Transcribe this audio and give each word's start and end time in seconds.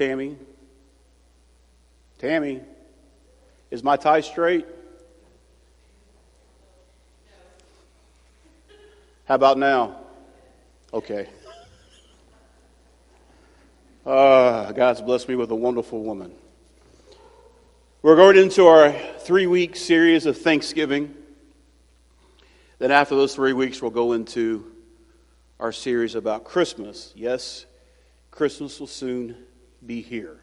Tammy? 0.00 0.34
Tammy, 2.18 2.62
is 3.70 3.84
my 3.84 3.98
tie 3.98 4.22
straight? 4.22 4.64
How 9.26 9.34
about 9.34 9.58
now? 9.58 9.98
Okay. 10.94 11.28
Uh, 14.06 14.72
God's 14.72 15.02
blessed 15.02 15.28
me 15.28 15.34
with 15.34 15.50
a 15.50 15.54
wonderful 15.54 16.02
woman. 16.02 16.32
We're 18.00 18.16
going 18.16 18.38
into 18.38 18.68
our 18.68 18.92
three 19.18 19.46
week 19.46 19.76
series 19.76 20.24
of 20.24 20.38
Thanksgiving. 20.38 21.14
Then, 22.78 22.90
after 22.90 23.16
those 23.16 23.34
three 23.34 23.52
weeks, 23.52 23.82
we'll 23.82 23.90
go 23.90 24.14
into 24.14 24.64
our 25.58 25.72
series 25.72 26.14
about 26.14 26.44
Christmas. 26.44 27.12
Yes, 27.14 27.66
Christmas 28.30 28.80
will 28.80 28.86
soon 28.86 29.36
be 29.84 30.02
here. 30.02 30.38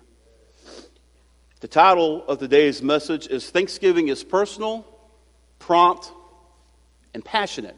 The 1.60 1.68
title 1.68 2.25
of 2.28 2.39
today's 2.39 2.82
message 2.82 3.28
is 3.28 3.50
Thanksgiving 3.50 4.07
is 4.07 4.24
Personal, 4.24 4.86
Prompt, 5.60 6.11
and 7.14 7.24
Passionate. 7.24 7.75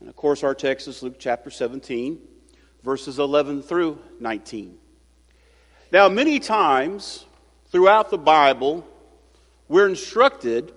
And 0.00 0.08
of 0.08 0.16
course, 0.16 0.42
our 0.42 0.54
text 0.54 0.88
is 0.88 1.02
Luke 1.02 1.16
chapter 1.18 1.50
17, 1.50 2.18
verses 2.82 3.18
11 3.18 3.62
through 3.62 3.98
19. 4.20 4.78
Now, 5.90 6.08
many 6.08 6.38
times 6.38 7.24
throughout 7.68 8.10
the 8.10 8.18
Bible, 8.18 8.86
we're 9.68 9.88
instructed 9.88 10.72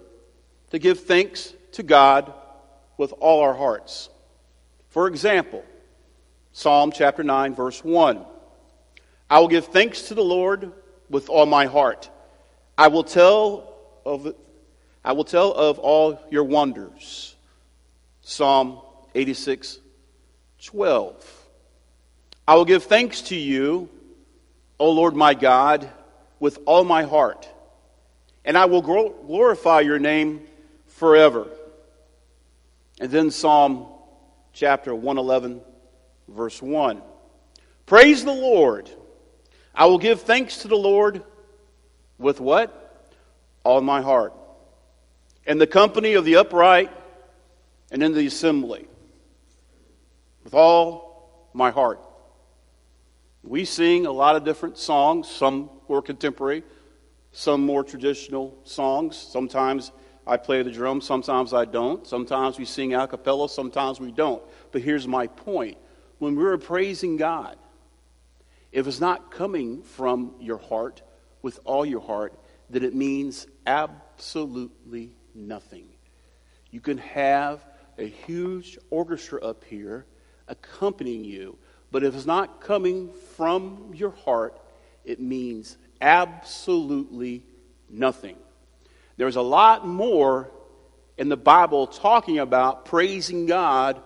to 0.71 0.79
give 0.79 1.01
thanks 1.01 1.53
to 1.73 1.83
God 1.83 2.33
with 2.97 3.13
all 3.19 3.41
our 3.41 3.53
hearts. 3.53 4.09
For 4.89 5.07
example, 5.07 5.63
Psalm 6.53 6.91
chapter 6.91 7.23
9, 7.23 7.55
verse 7.55 7.83
1 7.83 8.25
I 9.29 9.39
will 9.39 9.47
give 9.47 9.65
thanks 9.65 10.03
to 10.03 10.15
the 10.15 10.23
Lord 10.23 10.71
with 11.09 11.29
all 11.29 11.45
my 11.45 11.65
heart. 11.65 12.09
I 12.77 12.87
will 12.87 13.03
tell 13.03 13.73
of, 14.05 14.33
I 15.03 15.13
will 15.13 15.25
tell 15.25 15.51
of 15.51 15.79
all 15.79 16.19
your 16.29 16.43
wonders. 16.43 17.35
Psalm 18.21 18.79
86, 19.15 19.79
12. 20.63 21.47
I 22.47 22.55
will 22.55 22.65
give 22.65 22.83
thanks 22.83 23.21
to 23.23 23.35
you, 23.35 23.89
O 24.79 24.91
Lord 24.91 25.15
my 25.15 25.33
God, 25.33 25.89
with 26.39 26.59
all 26.65 26.83
my 26.83 27.03
heart, 27.03 27.49
and 28.45 28.57
I 28.57 28.65
will 28.65 28.81
glorify 28.81 29.81
your 29.81 29.99
name 29.99 30.41
forever. 30.85 31.47
And 33.01 33.11
then 33.11 33.31
Psalm 33.31 33.87
chapter 34.53 34.93
111, 34.93 35.61
verse 36.27 36.61
1. 36.61 37.01
Praise 37.85 38.23
the 38.23 38.33
Lord. 38.33 38.89
I 39.77 39.85
will 39.85 39.99
give 39.99 40.21
thanks 40.21 40.57
to 40.63 40.67
the 40.67 40.75
Lord 40.75 41.23
with 42.17 42.39
what? 42.39 43.13
All 43.63 43.79
my 43.79 44.01
heart. 44.01 44.33
In 45.45 45.59
the 45.59 45.67
company 45.67 46.15
of 46.15 46.25
the 46.25 46.37
upright 46.37 46.91
and 47.91 48.01
in 48.01 48.13
the 48.13 48.25
assembly. 48.25 48.87
With 50.43 50.55
all 50.55 51.49
my 51.53 51.69
heart. 51.69 52.01
We 53.43 53.65
sing 53.65 54.07
a 54.07 54.11
lot 54.11 54.35
of 54.35 54.43
different 54.43 54.79
songs, 54.79 55.29
some 55.29 55.69
more 55.87 56.01
contemporary, 56.01 56.63
some 57.31 57.61
more 57.61 57.83
traditional 57.83 58.57
songs. 58.63 59.15
Sometimes 59.15 59.91
I 60.25 60.37
play 60.37 60.63
the 60.63 60.71
drum, 60.71 61.01
sometimes 61.01 61.53
I 61.53 61.65
don't. 61.65 62.05
Sometimes 62.05 62.57
we 62.57 62.65
sing 62.65 62.95
a 62.95 63.07
cappella, 63.07 63.47
sometimes 63.47 63.99
we 63.99 64.11
don't. 64.11 64.41
But 64.71 64.81
here's 64.81 65.07
my 65.07 65.27
point. 65.27 65.77
When 66.17 66.35
we're 66.35 66.57
praising 66.57 67.15
God, 67.15 67.57
if 68.77 68.85
it's 68.85 68.99
not 68.99 69.31
coming 69.31 69.81
from 69.81 70.35
your 70.39 70.59
heart 70.59 71.01
with 71.41 71.59
all 71.65 71.83
your 71.83 71.99
heart, 71.99 72.39
then 72.69 72.83
it 72.83 72.93
means 72.93 73.47
absolutely 73.65 75.15
nothing. 75.33 75.87
You 76.69 76.79
can 76.79 76.99
have 76.99 77.65
a 77.97 78.07
huge 78.07 78.77
orchestra 78.91 79.41
up 79.41 79.63
here 79.63 80.05
accompanying 80.47 81.23
you, 81.23 81.57
but 81.89 82.03
if 82.03 82.13
it's 82.13 82.27
not 82.27 82.61
coming 82.61 83.09
from 83.35 83.93
your 83.95 84.11
heart, 84.11 84.61
it 85.03 85.19
means 85.19 85.75
absolutely 85.99 87.41
nothing. 87.89 88.37
There's 89.15 89.37
a 89.37 89.41
lot 89.41 89.87
more 89.87 90.51
in 91.17 91.29
the 91.29 91.35
Bible 91.35 91.87
talking 91.87 92.37
about 92.37 92.85
praising 92.85 93.47
God 93.47 93.99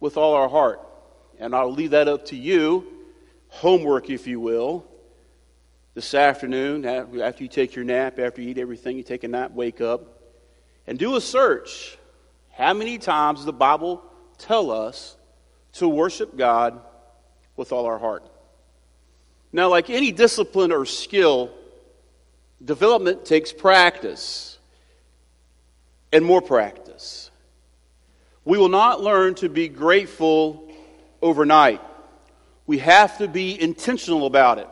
with 0.00 0.16
all 0.16 0.34
our 0.34 0.48
heart. 0.48 0.80
And 1.38 1.54
I'll 1.54 1.72
leave 1.72 1.92
that 1.92 2.08
up 2.08 2.24
to 2.26 2.36
you 2.36 2.96
homework, 3.50 4.10
if 4.10 4.26
you 4.26 4.40
will, 4.40 4.86
this 5.94 6.14
afternoon, 6.14 6.84
after 6.86 7.42
you 7.42 7.48
take 7.48 7.74
your 7.74 7.84
nap, 7.84 8.18
after 8.18 8.40
you 8.40 8.50
eat 8.50 8.58
everything, 8.58 8.96
you 8.96 9.02
take 9.02 9.24
a 9.24 9.28
nap, 9.28 9.52
wake 9.52 9.80
up, 9.80 10.20
and 10.86 10.98
do 10.98 11.16
a 11.16 11.20
search. 11.20 11.98
How 12.52 12.72
many 12.74 12.98
times 12.98 13.40
does 13.40 13.46
the 13.46 13.52
Bible 13.52 14.02
tell 14.38 14.70
us 14.70 15.16
to 15.74 15.88
worship 15.88 16.36
God 16.36 16.80
with 17.56 17.72
all 17.72 17.86
our 17.86 17.98
heart? 17.98 18.24
Now, 19.52 19.68
like 19.68 19.90
any 19.90 20.12
discipline 20.12 20.70
or 20.70 20.86
skill, 20.86 21.50
development 22.64 23.24
takes 23.24 23.52
practice 23.52 24.58
and 26.12 26.24
more 26.24 26.40
practice. 26.40 27.30
We 28.44 28.58
will 28.58 28.68
not 28.68 29.00
learn 29.00 29.34
to 29.36 29.48
be 29.48 29.68
grateful 29.68 30.72
overnight. 31.20 31.80
We 32.70 32.78
have 32.78 33.18
to 33.18 33.26
be 33.26 33.60
intentional 33.60 34.26
about 34.26 34.58
it. 34.58 34.68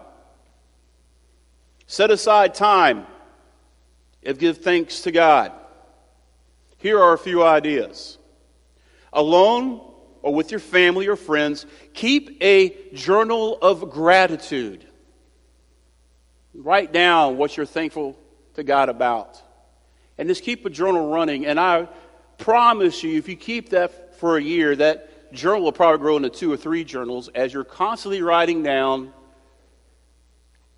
Set 1.88 2.12
aside 2.12 2.54
time 2.54 3.08
and 4.22 4.38
give 4.38 4.58
thanks 4.58 5.00
to 5.00 5.10
God. 5.10 5.50
Here 6.76 6.96
are 7.02 7.12
a 7.12 7.18
few 7.18 7.42
ideas. 7.42 8.16
Alone 9.12 9.80
or 10.22 10.32
with 10.32 10.52
your 10.52 10.60
family 10.60 11.08
or 11.08 11.16
friends, 11.16 11.66
keep 11.92 12.40
a 12.40 12.72
journal 12.94 13.58
of 13.60 13.90
gratitude. 13.90 14.86
Write 16.54 16.92
down 16.92 17.36
what 17.36 17.56
you're 17.56 17.66
thankful 17.66 18.16
to 18.54 18.62
God 18.62 18.90
about. 18.90 19.42
And 20.18 20.28
just 20.28 20.44
keep 20.44 20.64
a 20.64 20.70
journal 20.70 21.10
running. 21.10 21.46
And 21.46 21.58
I 21.58 21.88
promise 22.36 23.02
you, 23.02 23.18
if 23.18 23.28
you 23.28 23.34
keep 23.34 23.70
that 23.70 24.20
for 24.20 24.36
a 24.36 24.40
year, 24.40 24.76
that 24.76 25.10
journal 25.32 25.62
will 25.62 25.72
probably 25.72 25.98
grow 25.98 26.16
into 26.16 26.30
two 26.30 26.52
or 26.52 26.56
three 26.56 26.84
journals 26.84 27.28
as 27.34 27.52
you're 27.52 27.64
constantly 27.64 28.22
writing 28.22 28.62
down 28.62 29.12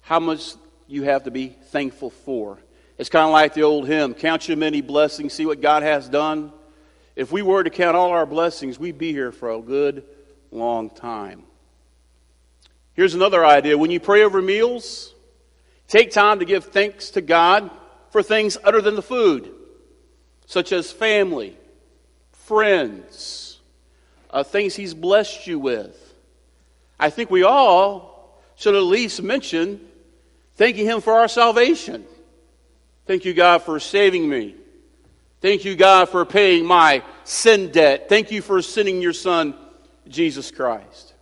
how 0.01 0.21
much 0.21 0.55
you 0.87 1.05
have 1.05 1.25
to 1.25 1.31
be 1.31 1.49
thankful 1.49 2.11
for. 2.11 2.59
It's 2.99 3.09
kind 3.09 3.25
of 3.25 3.33
like 3.33 3.55
the 3.55 3.63
old 3.63 3.87
hymn 3.87 4.15
Count 4.15 4.49
your 4.49 4.57
many 4.57 4.81
blessings, 4.81 5.33
see 5.33 5.47
what 5.47 5.61
God 5.61 5.83
has 5.83 6.09
done. 6.09 6.53
If 7.17 7.33
we 7.33 7.43
were 7.43 7.63
to 7.63 7.71
count 7.71 7.97
all 7.97 8.11
our 8.11 8.27
blessings, 8.27 8.79
we'd 8.79 8.99
be 8.99 9.13
here 9.13 9.33
for 9.33 9.51
a 9.51 9.61
good 9.61 10.05
long 10.51 10.91
time. 10.91 11.45
Here's 12.93 13.15
another 13.15 13.45
idea 13.45 13.79
when 13.79 13.91
you 13.91 14.01
pray 14.01 14.23
over 14.23 14.43
meals, 14.43 15.15
take 15.89 16.11
time 16.11 16.41
to 16.41 16.45
give 16.45 16.67
thanks 16.67 17.11
to 17.11 17.21
God 17.21 17.71
for 18.11 18.23
things 18.23 18.59
other 18.63 18.81
than 18.81 18.97
the 18.97 19.03
food, 19.03 19.51
such 20.47 20.73
as 20.73 20.93
family, 20.93 21.57
friends, 22.33 23.50
uh, 24.31 24.43
things 24.43 24.75
He's 24.75 24.95
blessed 24.95 25.47
you 25.47 25.59
with. 25.59 26.15
I 26.99 27.11
think 27.11 27.31
we 27.31 27.43
all 27.43 28.41
should 28.57 28.75
at 28.75 28.83
least 28.83 29.23
mention 29.23 29.81
thanking 30.57 30.87
Him 30.87 31.01
for 31.01 31.15
our 31.15 31.29
salvation. 31.29 32.05
Thank 33.07 33.25
you, 33.25 33.35
God, 33.35 33.63
for 33.63 33.81
saving 33.81 34.29
me. 34.29 34.55
Thank 35.41 35.65
you, 35.65 35.75
God, 35.75 36.11
for 36.11 36.25
paying 36.27 36.67
my 36.67 37.03
sin 37.25 37.71
debt. 37.73 38.09
Thank 38.09 38.31
you 38.31 38.43
for 38.43 38.61
sending 38.61 39.01
your 39.01 39.15
Son, 39.15 39.55
Jesus 40.07 40.51
Christ. 40.51 41.15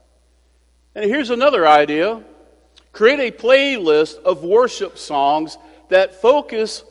And 0.94 1.08
here's 1.08 1.30
another 1.30 1.66
idea 1.66 2.22
create 2.92 3.20
a 3.20 3.30
playlist 3.30 4.20
of 4.22 4.42
worship 4.42 4.98
songs 4.98 5.56
that 5.88 6.20
focus 6.20 6.82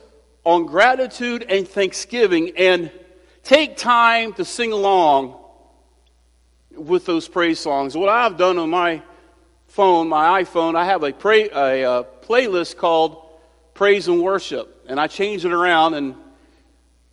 on 0.45 0.65
gratitude 0.65 1.45
and 1.49 1.67
thanksgiving 1.67 2.53
and 2.57 2.89
take 3.43 3.75
time 3.75 4.31
to 4.31 4.45
sing 4.45 4.71
along 4.71 5.37
with 6.77 7.05
those 7.05 7.27
praise 7.27 7.59
songs. 7.59 7.97
What 7.97 8.09
I've 8.09 8.37
done 8.37 8.57
on 8.57 8.69
my 8.69 9.01
phone, 9.67 10.07
my 10.07 10.43
iPhone, 10.43 10.75
I 10.75 10.85
have 10.85 11.03
a, 11.03 11.11
pray, 11.11 11.49
a, 11.49 11.99
a 11.99 12.03
playlist 12.03 12.77
called 12.77 13.23
Praise 13.73 14.07
and 14.07 14.21
Worship. 14.21 14.85
And 14.87 14.99
I 14.99 15.07
change 15.07 15.45
it 15.45 15.51
around, 15.51 15.95
and 15.95 16.15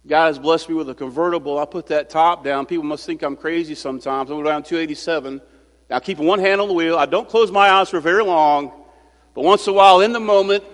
God 0.06 0.26
has 0.26 0.38
blessed 0.38 0.68
me 0.68 0.74
with 0.74 0.88
a 0.88 0.94
convertible. 0.94 1.58
I 1.58 1.64
put 1.64 1.86
that 1.88 2.10
top 2.10 2.44
down. 2.44 2.66
People 2.66 2.84
must 2.84 3.06
think 3.06 3.22
I'm 3.22 3.36
crazy 3.36 3.74
sometimes. 3.74 4.30
I'm 4.30 4.38
around 4.38 4.64
287. 4.64 5.40
Now, 5.90 5.98
keeping 5.98 6.26
one 6.26 6.38
hand 6.38 6.60
on 6.60 6.68
the 6.68 6.74
wheel. 6.74 6.96
I 6.96 7.06
don't 7.06 7.28
close 7.28 7.50
my 7.50 7.70
eyes 7.70 7.90
for 7.90 8.00
very 8.00 8.24
long, 8.24 8.72
but 9.34 9.44
once 9.44 9.66
in 9.66 9.72
a 9.72 9.76
while, 9.76 10.00
in 10.00 10.12
the 10.12 10.20
moment, 10.20 10.64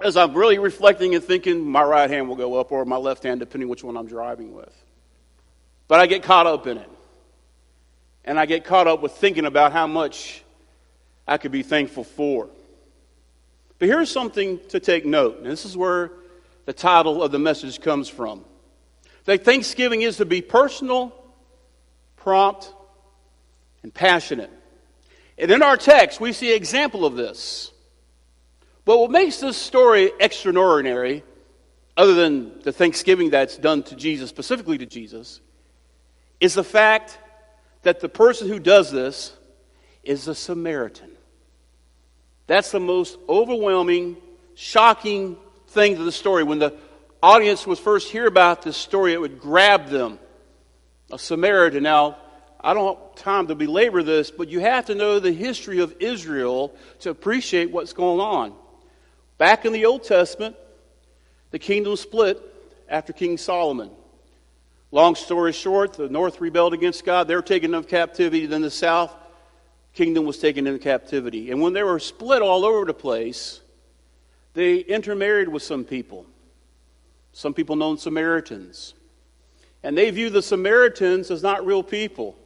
as 0.00 0.16
I'm 0.16 0.34
really 0.34 0.58
reflecting 0.58 1.14
and 1.14 1.24
thinking, 1.24 1.64
my 1.64 1.82
right 1.82 2.10
hand 2.10 2.28
will 2.28 2.36
go 2.36 2.56
up 2.56 2.70
or 2.72 2.84
my 2.84 2.96
left 2.96 3.22
hand, 3.22 3.40
depending 3.40 3.68
which 3.68 3.82
one 3.82 3.96
I'm 3.96 4.06
driving 4.06 4.52
with. 4.52 4.72
But 5.88 6.00
I 6.00 6.06
get 6.06 6.22
caught 6.22 6.46
up 6.46 6.66
in 6.66 6.78
it 6.78 6.90
and 8.24 8.38
I 8.38 8.46
get 8.46 8.64
caught 8.64 8.86
up 8.86 9.02
with 9.02 9.12
thinking 9.12 9.44
about 9.44 9.72
how 9.72 9.86
much 9.86 10.42
I 11.26 11.38
could 11.38 11.52
be 11.52 11.62
thankful 11.62 12.04
for. 12.04 12.48
But 13.78 13.88
here's 13.88 14.10
something 14.10 14.60
to 14.68 14.80
take 14.80 15.04
note. 15.04 15.38
And 15.38 15.46
this 15.46 15.64
is 15.64 15.76
where 15.76 16.12
the 16.64 16.72
title 16.72 17.22
of 17.22 17.32
the 17.32 17.38
message 17.38 17.80
comes 17.80 18.08
from. 18.08 18.44
That 19.24 19.44
Thanksgiving 19.44 20.02
is 20.02 20.18
to 20.18 20.24
be 20.24 20.42
personal, 20.42 21.14
prompt, 22.16 22.72
and 23.82 23.92
passionate. 23.92 24.50
And 25.36 25.50
in 25.50 25.62
our 25.62 25.76
text, 25.76 26.20
we 26.20 26.32
see 26.32 26.50
an 26.50 26.56
example 26.56 27.04
of 27.04 27.16
this. 27.16 27.72
But 28.84 28.98
what 28.98 29.10
makes 29.10 29.38
this 29.38 29.56
story 29.56 30.12
extraordinary, 30.20 31.24
other 31.96 32.14
than 32.14 32.60
the 32.60 32.72
thanksgiving 32.72 33.30
that's 33.30 33.56
done 33.56 33.82
to 33.84 33.96
Jesus, 33.96 34.28
specifically 34.30 34.78
to 34.78 34.86
Jesus, 34.86 35.40
is 36.38 36.54
the 36.54 36.64
fact 36.64 37.18
that 37.84 38.00
the 38.00 38.08
person 38.08 38.48
who 38.48 38.58
does 38.58 38.90
this 38.90 39.32
is 40.02 40.28
a 40.28 40.34
Samaritan. 40.34 41.10
That's 42.46 42.70
the 42.70 42.80
most 42.80 43.18
overwhelming, 43.28 44.16
shocking 44.54 45.36
thing 45.68 45.96
to 45.96 46.04
the 46.04 46.12
story. 46.12 46.44
When 46.44 46.58
the 46.58 46.74
audience 47.22 47.66
was 47.66 47.78
first 47.78 48.10
hear 48.10 48.26
about 48.26 48.62
this 48.62 48.76
story, 48.76 49.12
it 49.12 49.20
would 49.20 49.40
grab 49.40 49.88
them. 49.88 50.18
A 51.12 51.18
Samaritan. 51.18 51.82
Now, 51.82 52.16
I 52.60 52.74
don't 52.74 52.98
have 52.98 53.14
time 53.16 53.46
to 53.48 53.54
belabor 53.54 54.02
this, 54.02 54.30
but 54.30 54.48
you 54.48 54.60
have 54.60 54.86
to 54.86 54.94
know 54.94 55.18
the 55.18 55.32
history 55.32 55.80
of 55.80 55.94
Israel 56.00 56.74
to 57.00 57.10
appreciate 57.10 57.70
what's 57.70 57.92
going 57.92 58.20
on. 58.20 58.54
Back 59.36 59.64
in 59.64 59.72
the 59.72 59.84
Old 59.84 60.04
Testament, 60.04 60.56
the 61.50 61.58
kingdom 61.58 61.96
split 61.96 62.42
after 62.88 63.12
King 63.12 63.36
Solomon. 63.36 63.90
Long 64.94 65.16
story 65.16 65.50
short, 65.50 65.94
the 65.94 66.08
north 66.08 66.40
rebelled 66.40 66.72
against 66.72 67.04
God. 67.04 67.26
They 67.26 67.34
were 67.34 67.42
taken 67.42 67.74
into 67.74 67.88
captivity. 67.88 68.46
Then 68.46 68.62
the 68.62 68.70
south 68.70 69.12
kingdom 69.92 70.24
was 70.24 70.38
taken 70.38 70.68
into 70.68 70.78
captivity. 70.78 71.50
And 71.50 71.60
when 71.60 71.72
they 71.72 71.82
were 71.82 71.98
split 71.98 72.42
all 72.42 72.64
over 72.64 72.84
the 72.84 72.94
place, 72.94 73.60
they 74.52 74.76
intermarried 74.76 75.48
with 75.48 75.64
some 75.64 75.82
people. 75.82 76.26
Some 77.32 77.54
people 77.54 77.74
known 77.74 77.98
Samaritans. 77.98 78.94
And 79.82 79.98
they 79.98 80.10
view 80.10 80.30
the 80.30 80.42
Samaritans 80.42 81.28
as 81.32 81.42
not 81.42 81.66
real 81.66 81.82
people, 81.82 82.36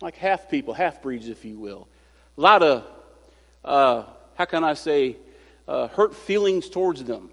like 0.00 0.16
half 0.16 0.50
people, 0.50 0.74
half 0.74 1.00
breeds, 1.00 1.28
if 1.28 1.44
you 1.44 1.56
will. 1.56 1.86
A 2.36 2.40
lot 2.40 2.64
of, 2.64 2.84
uh, 3.64 4.02
how 4.34 4.44
can 4.44 4.64
I 4.64 4.74
say, 4.74 5.18
uh, 5.68 5.86
hurt 5.86 6.16
feelings 6.16 6.68
towards 6.68 7.04
them. 7.04 7.30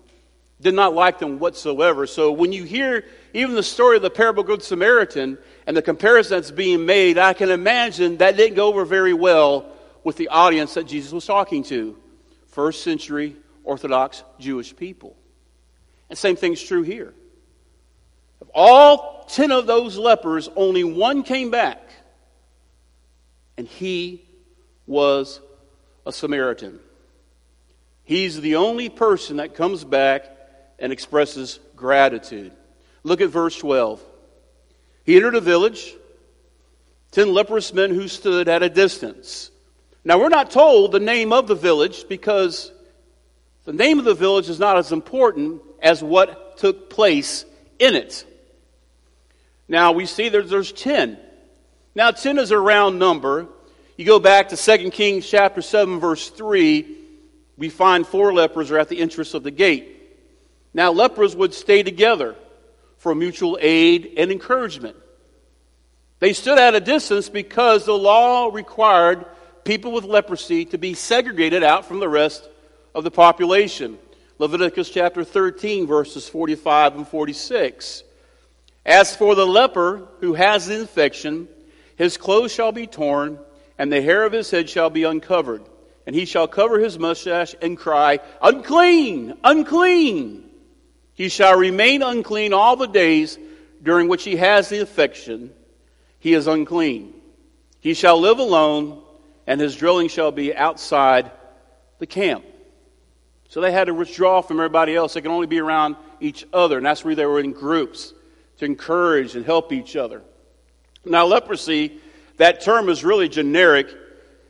Did 0.62 0.74
not 0.74 0.94
like 0.94 1.18
them 1.18 1.40
whatsoever. 1.40 2.06
So 2.06 2.32
when 2.32 2.52
you 2.52 2.66
hear 2.66 3.06
even 3.38 3.56
the 3.56 3.64
story 3.64 3.98
of 3.98 4.02
the 4.02 4.10
parable 4.10 4.42
of 4.42 4.48
Good 4.48 4.64
Samaritan 4.64 5.38
and 5.68 5.78
the 5.78 5.82
comparison 5.82 6.38
that's 6.38 6.50
being 6.50 6.86
made, 6.86 7.18
I 7.18 7.34
can 7.34 7.52
imagine 7.52 8.18
that 8.18 8.36
didn't 8.36 8.56
go 8.56 8.68
over 8.68 8.84
very 8.84 9.14
well 9.14 9.68
with 10.04 10.16
the 10.16 10.30
audience 10.30 10.74
that 10.74 10.88
Jesus 10.88 11.12
was 11.12 11.26
talking 11.26 11.64
to. 11.66 11.96
First 12.48 12.84
century 12.84 13.36
Orthodox 13.64 14.24
Jewish 14.40 14.76
people. 14.76 15.16
And 16.10 16.18
same 16.18 16.36
thing's 16.36 16.64
true 16.64 16.82
here. 16.82 17.14
Of 18.42 18.50
all 18.56 19.26
ten 19.30 19.52
of 19.52 19.68
those 19.68 19.98
lepers, 19.98 20.50
only 20.56 20.84
one 20.84 21.22
came 21.22 21.52
back, 21.52 21.82
and 23.58 23.68
he 23.68 24.26
was 24.88 25.42
a 26.06 26.12
Samaritan. 26.12 26.80
He's 28.04 28.40
the 28.40 28.56
only 28.56 28.90
person 28.90 29.38
that 29.38 29.54
comes 29.54 29.84
back 29.84 30.26
and 30.80 30.92
expresses 30.94 31.60
gratitude. 31.76 32.54
Look 33.08 33.22
at 33.22 33.30
verse 33.30 33.58
12. 33.58 34.02
He 35.06 35.16
entered 35.16 35.36
a 35.36 35.40
village, 35.40 35.96
ten 37.12 37.34
leprous 37.34 37.74
men 37.74 37.92
who 37.92 38.10
stood 38.10 38.50
at 38.50 38.64
a 38.64 38.70
distance. 38.70 39.50
Now, 40.04 40.20
we're 40.20 40.28
not 40.28 40.52
told 40.52 40.92
the 40.92 41.00
name 41.00 41.32
of 41.32 41.48
the 41.48 41.56
village 41.56 42.10
because 42.10 42.70
the 43.64 43.72
name 43.72 43.98
of 43.98 44.04
the 44.04 44.14
village 44.14 44.50
is 44.50 44.60
not 44.60 44.76
as 44.76 44.92
important 44.92 45.62
as 45.82 46.04
what 46.04 46.58
took 46.58 46.90
place 46.90 47.46
in 47.80 47.96
it. 47.96 48.26
Now, 49.70 49.94
we 49.94 50.06
see 50.06 50.28
there's 50.28 50.74
10. 50.74 51.18
Now, 51.96 52.12
10 52.12 52.40
is 52.40 52.52
a 52.52 52.60
round 52.60 53.00
number. 53.00 53.48
You 53.96 54.04
go 54.04 54.20
back 54.20 54.50
to 54.50 54.58
2 54.58 54.92
Kings 54.92 55.26
chapter 55.30 55.62
7, 55.62 56.02
verse 56.02 56.30
3, 56.30 56.98
we 57.58 57.70
find 57.70 58.06
four 58.06 58.34
lepers 58.34 58.70
are 58.70 58.78
at 58.78 58.90
the 58.90 59.00
entrance 59.00 59.34
of 59.34 59.44
the 59.44 59.52
gate. 59.52 59.96
Now, 60.74 60.92
lepers 60.92 61.38
would 61.38 61.54
stay 61.54 61.84
together 61.84 62.36
for 62.98 63.14
mutual 63.16 63.58
aid 63.62 64.14
and 64.18 64.32
encouragement. 64.32 64.96
They 66.20 66.34
stood 66.34 66.58
at 66.58 66.76
a 66.76 66.80
distance 66.80 67.30
because 67.30 67.86
the 67.86 67.98
law 67.98 68.50
required 68.52 69.26
people 69.64 69.92
with 69.92 70.04
leprosy 70.04 70.66
to 70.66 70.78
be 70.78 70.94
segregated 70.94 71.64
out 71.64 71.86
from 71.86 72.00
the 72.00 72.10
rest 72.10 72.50
of 72.96 73.04
the 73.04 73.12
population. 73.12 74.00
Leviticus 74.40 74.90
chapter 74.90 75.24
13, 75.24 75.86
verses 75.86 76.28
45 76.28 76.96
and 76.96 77.08
46. 77.08 78.04
As 78.86 79.16
for 79.16 79.36
the 79.36 79.46
leper 79.46 80.08
who 80.22 80.34
has 80.34 80.66
the 80.66 80.80
infection, 80.80 81.48
his 81.98 82.18
clothes 82.18 82.54
shall 82.54 82.72
be 82.72 82.88
torn, 82.88 83.40
and 83.78 83.92
the 83.92 84.02
hair 84.02 84.24
of 84.24 84.32
his 84.32 84.50
head 84.50 84.70
shall 84.70 84.90
be 84.90 85.04
uncovered. 85.04 85.64
And 86.06 86.16
he 86.16 86.26
shall 86.26 86.48
cover 86.48 86.80
his 86.80 86.98
mustache 86.98 87.54
and 87.62 87.78
cry, 87.78 88.20
Unclean! 88.42 89.38
Unclean! 89.44 90.47
He 91.18 91.30
shall 91.30 91.58
remain 91.58 92.04
unclean 92.04 92.54
all 92.54 92.76
the 92.76 92.86
days 92.86 93.40
during 93.82 94.08
which 94.08 94.24
he 94.24 94.36
has 94.36 94.70
the 94.70 94.82
affection. 94.82 95.52
He 96.20 96.36
is 96.36 96.46
unclean. 96.46 97.12
He 97.80 97.96
shall 97.96 98.20
live 98.20 98.38
alone, 98.38 99.02
and 99.48 99.60
his 99.60 99.76
dwelling 99.76 100.10
shall 100.10 100.32
be 100.32 100.56
outside 100.56 101.32
the 101.98 102.06
camp. 102.06 102.46
So 103.50 103.62
they 103.62 103.72
had 103.72 103.86
to 103.86 103.96
withdraw 103.96 104.42
from 104.42 104.60
everybody 104.60 104.96
else. 104.96 105.16
They 105.16 105.22
could 105.22 105.32
only 105.32 105.48
be 105.48 105.60
around 105.60 105.96
each 106.22 106.46
other, 106.54 106.78
and 106.78 106.86
that's 106.86 107.04
where 107.04 107.16
they 107.16 107.26
were 107.26 107.40
in 107.40 107.52
groups 107.52 108.14
to 108.60 108.66
encourage 108.66 109.36
and 109.36 109.44
help 109.44 109.74
each 109.74 109.96
other. 109.96 110.22
Now, 111.04 111.26
leprosy, 111.26 112.00
that 112.38 112.62
term 112.62 112.90
is 112.90 113.04
really 113.04 113.28
generic, 113.28 113.88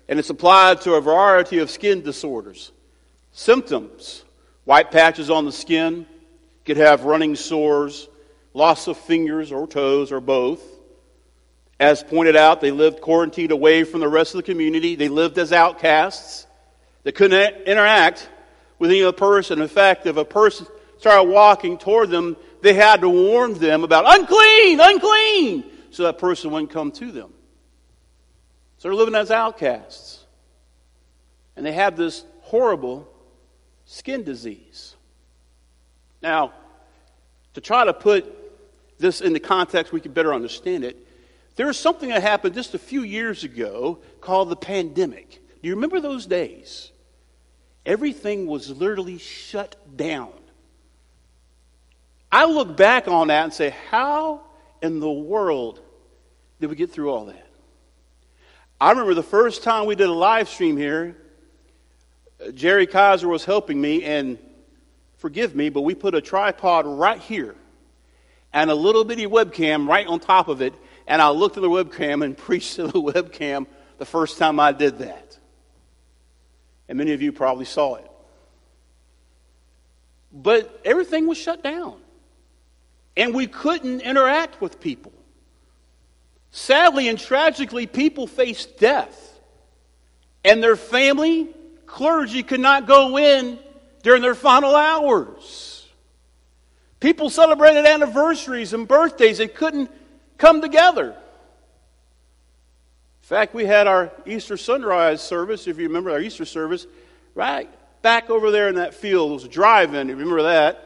and 0.10 0.20
it's 0.20 0.30
applied 0.30 0.82
to 0.82 0.96
a 0.96 1.02
variety 1.02 1.60
of 1.60 1.70
skin 1.70 2.02
disorders. 2.02 2.74
Symptoms 3.32 4.26
white 4.66 4.92
patches 4.92 5.30
on 5.30 5.46
the 5.46 5.52
skin, 5.54 6.06
could 6.68 6.78
have 6.78 7.06
running 7.06 7.36
sores, 7.36 8.08
loss 8.54 8.88
of 8.88 8.98
fingers 8.98 9.52
or 9.52 9.66
toes, 9.66 10.12
or 10.12 10.20
both. 10.20 10.62
As 11.80 12.04
pointed 12.04 12.36
out, 12.36 12.60
they 12.60 12.72
lived 12.72 13.00
quarantined 13.02 13.52
away 13.52 13.86
from 13.86 14.02
the 14.02 14.08
rest 14.08 14.36
of 14.36 14.40
the 14.40 14.52
community. 14.52 14.96
They 14.96 15.08
lived 15.08 15.38
as 15.38 15.54
outcasts. 15.54 16.46
They 17.04 17.14
couldn't 17.14 17.68
interact 17.68 18.28
with 18.80 18.90
any 18.92 19.02
other 19.02 19.16
person. 19.16 19.62
In 19.62 19.68
fact, 19.70 20.06
if 20.06 20.18
a 20.18 20.26
person 20.26 20.68
started 20.98 21.32
walking 21.32 21.78
toward 21.78 22.10
them, 22.10 22.36
they 22.62 22.74
had 22.74 23.02
to 23.02 23.10
warn 23.10 23.54
them 23.54 23.86
about 23.86 24.04
unclean, 24.20 24.80
unclean, 24.82 25.64
so 25.92 26.04
that 26.04 26.18
person 26.18 26.52
wouldn't 26.52 26.72
come 26.72 26.92
to 26.92 27.12
them. 27.12 27.32
So 28.78 28.90
they're 28.90 28.96
living 28.96 29.16
as 29.16 29.32
outcasts. 29.32 30.26
And 31.56 31.66
they 31.66 31.72
have 31.72 31.96
this 31.96 32.26
horrible 32.42 33.08
skin 33.86 34.24
disease. 34.24 34.97
Now, 36.28 36.52
to 37.54 37.62
try 37.62 37.86
to 37.86 37.94
put 37.94 38.26
this 39.00 39.22
in 39.22 39.32
the 39.32 39.40
context 39.40 39.94
we 39.94 40.02
can 40.02 40.12
better 40.12 40.34
understand 40.34 40.84
it, 40.84 40.98
there 41.56 41.68
was 41.68 41.80
something 41.80 42.10
that 42.10 42.22
happened 42.22 42.54
just 42.54 42.74
a 42.74 42.78
few 42.78 43.04
years 43.04 43.46
ago 43.46 44.00
called 44.20 44.50
the 44.50 44.58
pandemic. 44.58 45.40
Do 45.62 45.70
you 45.70 45.76
remember 45.76 46.02
those 46.02 46.26
days? 46.26 46.92
Everything 47.86 48.46
was 48.46 48.70
literally 48.70 49.20
shut 49.20 49.78
down. 49.96 50.34
I 52.30 52.44
look 52.44 52.76
back 52.76 53.08
on 53.08 53.30
that 53.30 53.46
and 53.46 53.54
say, 53.54 53.74
how 53.90 54.42
in 54.82 55.00
the 55.00 55.10
world 55.10 55.80
did 56.60 56.70
we 56.70 56.76
get 56.76 56.92
through 56.92 57.10
all 57.10 57.28
that? 57.28 57.48
I 58.82 58.90
remember 58.90 59.14
the 59.14 59.24
first 59.24 59.64
time 59.64 59.86
we 59.86 59.96
did 59.96 60.10
a 60.10 60.14
live 60.14 60.50
stream 60.50 60.76
here, 60.76 61.16
uh, 62.46 62.52
Jerry 62.52 62.86
Kaiser 62.86 63.30
was 63.30 63.46
helping 63.46 63.80
me, 63.80 64.04
and 64.04 64.38
forgive 65.18 65.56
me, 65.56 65.70
but 65.70 65.82
we 65.82 65.96
put 65.96 66.16
a 66.16 66.22
tripod 66.22 66.86
right 66.86 67.20
here 67.20 67.56
and 68.54 68.72
a 68.72 68.76
little 68.76 69.04
bitty 69.04 69.28
webcam 69.28 69.88
right 69.88 70.08
on 70.08 70.20
top 70.20 70.48
of 70.48 70.62
it. 70.62 70.74
And 71.06 71.22
I 71.22 71.30
looked 71.30 71.58
at 71.58 71.62
the 71.62 71.70
webcam 71.70 72.24
and 72.24 72.38
preached 72.38 72.76
to 72.76 72.88
the 72.88 73.02
webcam 73.02 73.68
the 73.98 74.06
first 74.06 74.38
time 74.38 74.60
I 74.60 74.72
did 74.72 75.00
that. 75.00 75.38
And 76.88 76.98
many 76.98 77.12
of 77.12 77.22
you 77.22 77.32
probably 77.32 77.66
saw 77.66 77.96
it. 77.96 78.10
But 80.32 80.82
everything 80.86 81.28
was 81.28 81.38
shut 81.38 81.64
down. 81.64 82.00
And 83.16 83.34
we 83.34 83.48
couldn't 83.48 84.02
interact 84.02 84.62
with 84.62 84.80
people. 84.80 85.12
Sadly 86.52 87.08
and 87.08 87.20
tragically, 87.20 87.88
people 87.88 88.28
faced 88.28 88.78
death. 88.78 89.40
And 90.46 90.64
their 90.64 90.76
family, 90.76 91.50
clergy, 91.86 92.44
could 92.44 92.60
not 92.60 92.88
go 92.88 93.18
in 93.18 93.60
during 94.04 94.22
their 94.22 94.36
final 94.36 94.76
hours. 94.76 95.88
People 97.00 97.30
celebrated 97.30 97.86
anniversaries 97.86 98.74
and 98.74 98.88
birthdays. 98.88 99.38
They 99.38 99.48
couldn't 99.48 99.92
come 100.38 100.62
together. 100.62 101.10
In 101.10 101.16
fact, 103.22 103.54
we 103.54 103.66
had 103.66 103.88
our 103.88 104.12
Easter 104.26 104.58
sunrise 104.58 105.22
service, 105.22 105.68
if 105.68 105.78
you 105.78 105.88
remember 105.88 106.12
our 106.12 106.20
Easter 106.20 106.46
service, 106.46 106.88
right 107.36 107.70
back 108.02 108.30
over 108.30 108.52
there 108.52 108.70
in 108.70 108.76
that 108.76 108.94
field 108.94 109.32
was 109.32 109.48
driving. 109.48 110.02
If 110.02 110.08
you 110.08 110.16
remember 110.16 110.44
that? 110.44 110.84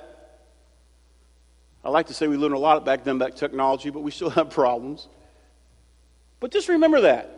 I 1.84 1.90
like 1.90 2.08
to 2.08 2.14
say 2.14 2.28
we 2.28 2.38
learned 2.38 2.56
a 2.56 2.60
lot 2.60 2.84
back 2.86 3.04
then 3.04 3.16
about 3.18 3.36
technology, 3.36 3.90
but 3.90 4.02
we 4.02 4.12
still 4.12 4.30
have 4.32 4.50
problems. 4.50 5.08
But 6.40 6.52
just 6.52 6.70
remember 6.70 7.02
that. 7.02 7.38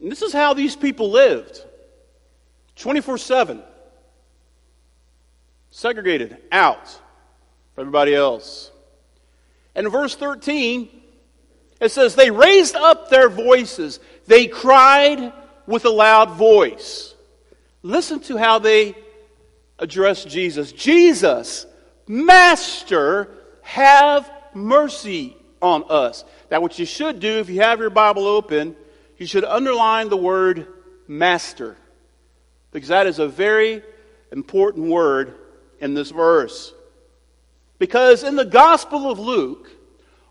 And 0.00 0.12
this 0.12 0.22
is 0.22 0.32
how 0.32 0.54
these 0.54 0.76
people 0.76 1.10
lived 1.10 1.60
24 2.76 3.18
7. 3.18 3.62
Segregated, 5.78 6.38
out 6.50 6.88
from 7.72 7.82
everybody 7.82 8.12
else. 8.12 8.72
And 9.76 9.86
in 9.86 9.92
verse 9.92 10.16
13, 10.16 10.88
it 11.80 11.92
says, 11.92 12.16
They 12.16 12.32
raised 12.32 12.74
up 12.74 13.10
their 13.10 13.28
voices, 13.28 14.00
they 14.26 14.48
cried 14.48 15.32
with 15.68 15.84
a 15.84 15.90
loud 15.90 16.30
voice. 16.30 17.14
Listen 17.84 18.18
to 18.22 18.36
how 18.36 18.58
they 18.58 18.96
address 19.78 20.24
Jesus 20.24 20.72
Jesus, 20.72 21.64
Master, 22.08 23.28
have 23.62 24.28
mercy 24.54 25.36
on 25.62 25.84
us. 25.88 26.24
Now, 26.50 26.60
what 26.60 26.76
you 26.80 26.86
should 26.86 27.20
do 27.20 27.38
if 27.38 27.48
you 27.48 27.60
have 27.60 27.78
your 27.78 27.90
Bible 27.90 28.26
open, 28.26 28.74
you 29.16 29.26
should 29.26 29.44
underline 29.44 30.08
the 30.08 30.16
word 30.16 30.66
master, 31.06 31.76
because 32.72 32.88
that 32.88 33.06
is 33.06 33.20
a 33.20 33.28
very 33.28 33.84
important 34.32 34.88
word 34.88 35.36
in 35.80 35.94
this 35.94 36.10
verse. 36.10 36.72
Because 37.78 38.24
in 38.24 38.36
the 38.36 38.44
Gospel 38.44 39.10
of 39.10 39.18
Luke, 39.18 39.70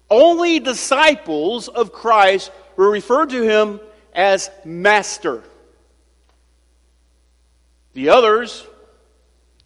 only 0.09 0.59
disciples 0.59 1.67
of 1.67 1.91
Christ 1.91 2.51
were 2.75 2.89
referred 2.89 3.29
to 3.29 3.41
him 3.41 3.79
as 4.13 4.49
master. 4.65 5.43
The 7.93 8.09
others 8.09 8.65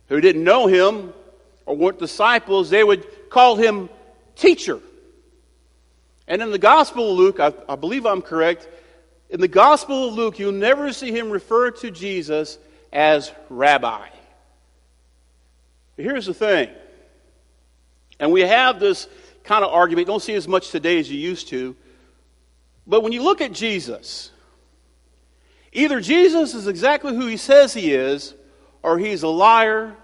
who 0.08 0.22
didn't 0.22 0.44
know 0.44 0.68
him 0.68 1.14
or 1.66 1.76
weren't 1.76 2.00
disciples, 2.00 2.70
they 2.70 2.84
would 2.84 3.30
call 3.30 3.56
him 3.56 3.90
teacher. 4.36 4.80
And 6.28 6.42
in 6.42 6.52
the 6.52 6.60
Gospel 6.60 7.12
of 7.12 7.18
Luke, 7.18 7.40
I, 7.40 7.54
I, 7.68 7.76
believe 7.76 8.06
I'm 8.06 8.22
correct, 8.22 8.68
in 9.30 9.42
the 9.42 9.48
Gospel 9.48 10.10
of 10.10 10.14
Luke, 10.14 10.40
you'll 10.40 10.52
never 10.52 10.94
see 10.94 11.12
him 11.12 11.30
refer 11.30 11.72
to 11.72 11.92
Jesus 11.92 12.58
as 12.92 13.32
rabbi. 13.50 14.08
But 15.96 16.06
here's 16.06 16.26
the 16.26 16.34
thing, 16.34 16.70
and 18.20 18.32
we 18.32 18.42
have 18.42 18.80
this 18.80 19.08
kind 19.44 19.66
of 19.66 19.72
argument, 19.72 20.08
don't 20.08 20.22
see 20.22 20.36
as 20.36 20.48
much 20.48 20.70
today 20.70 21.00
as 21.00 21.12
you 21.12 21.20
used 21.20 21.48
to, 21.50 21.76
but 22.88 23.02
when 23.02 23.12
you 23.12 23.24
look 23.24 23.42
at 23.42 23.52
Jesus, 23.52 24.32
either 25.72 26.00
Jesus 26.00 26.54
is 26.54 26.68
exactly 26.68 27.16
who 27.16 27.28
he 27.28 27.38
says 27.38 27.74
he 27.74 27.94
is, 27.94 28.34
or 28.84 28.98
he's 28.98 29.24
a 29.24 29.28
liar 29.28 29.96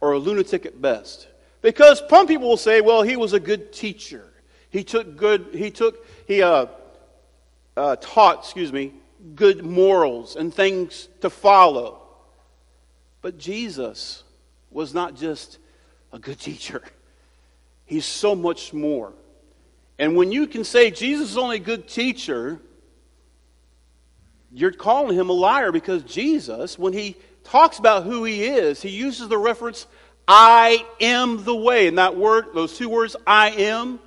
or 0.00 0.12
a 0.12 0.18
lunatic 0.18 0.66
at 0.66 0.80
best. 0.80 1.28
Because 1.62 2.02
some 2.10 2.26
people 2.26 2.48
will 2.48 2.56
say, 2.56 2.80
well, 2.80 3.02
he 3.02 3.16
was 3.16 3.32
a 3.32 3.40
good 3.40 3.72
teacher. 3.72 4.30
He 4.70 4.84
took 4.84 5.16
good, 5.16 5.48
he 5.52 5.70
took, 5.70 6.06
he 6.26 6.42
uh, 6.42 6.66
uh, 7.76 7.96
taught, 8.00 8.40
excuse 8.40 8.72
me, 8.72 8.92
good 9.34 9.64
morals 9.64 10.36
and 10.36 10.52
things 10.52 11.08
to 11.20 11.30
follow. 11.30 12.02
But 13.22 13.38
Jesus 13.38 14.23
was 14.74 14.92
not 14.92 15.14
just 15.14 15.58
a 16.12 16.18
good 16.18 16.38
teacher, 16.38 16.82
he's 17.86 18.04
so 18.04 18.34
much 18.34 18.74
more. 18.74 19.14
And 19.98 20.16
when 20.16 20.32
you 20.32 20.46
can 20.48 20.64
say 20.64 20.90
Jesus 20.90 21.30
is 21.30 21.38
only 21.38 21.56
a 21.56 21.60
good 21.60 21.88
teacher, 21.88 22.60
you're 24.52 24.72
calling 24.72 25.16
him 25.16 25.30
a 25.30 25.32
liar 25.32 25.72
because 25.72 26.02
Jesus, 26.02 26.78
when 26.78 26.92
he 26.92 27.16
talks 27.44 27.78
about 27.78 28.02
who 28.02 28.24
he 28.24 28.44
is, 28.44 28.82
he 28.82 28.90
uses 28.90 29.28
the 29.28 29.38
reference, 29.38 29.86
I 30.26 30.84
am 31.00 31.44
the 31.44 31.54
way. 31.54 31.86
And 31.86 31.98
that 31.98 32.16
word, 32.16 32.46
those 32.54 32.76
two 32.76 32.88
words, 32.88 33.14
I 33.26 33.50
am, 33.50 34.00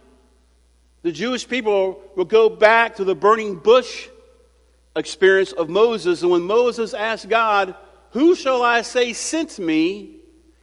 the 1.03 1.11
Jewish 1.13 1.47
people 1.47 2.01
will 2.17 2.25
go 2.25 2.49
back 2.49 2.97
to 2.97 3.05
the 3.05 3.15
burning 3.15 3.55
bush 3.55 4.09
experience 4.95 5.53
of 5.53 5.69
Moses. 5.69 6.21
And 6.21 6.31
when 6.31 6.41
Moses 6.41 6.93
asked 6.93 7.29
God, 7.29 7.75
Who 8.11 8.35
shall 8.35 8.61
I 8.61 8.81
say 8.81 9.13
sent 9.13 9.59
me? 9.59 10.16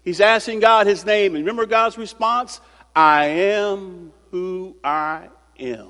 He's 0.05 0.21
asking 0.21 0.61
God 0.61 0.87
his 0.87 1.05
name. 1.05 1.35
And 1.35 1.45
remember 1.45 1.67
God's 1.67 1.97
response? 1.97 2.61
I 2.95 3.27
am 3.27 4.13
who 4.31 4.77
I 4.85 5.29
am. 5.59 5.89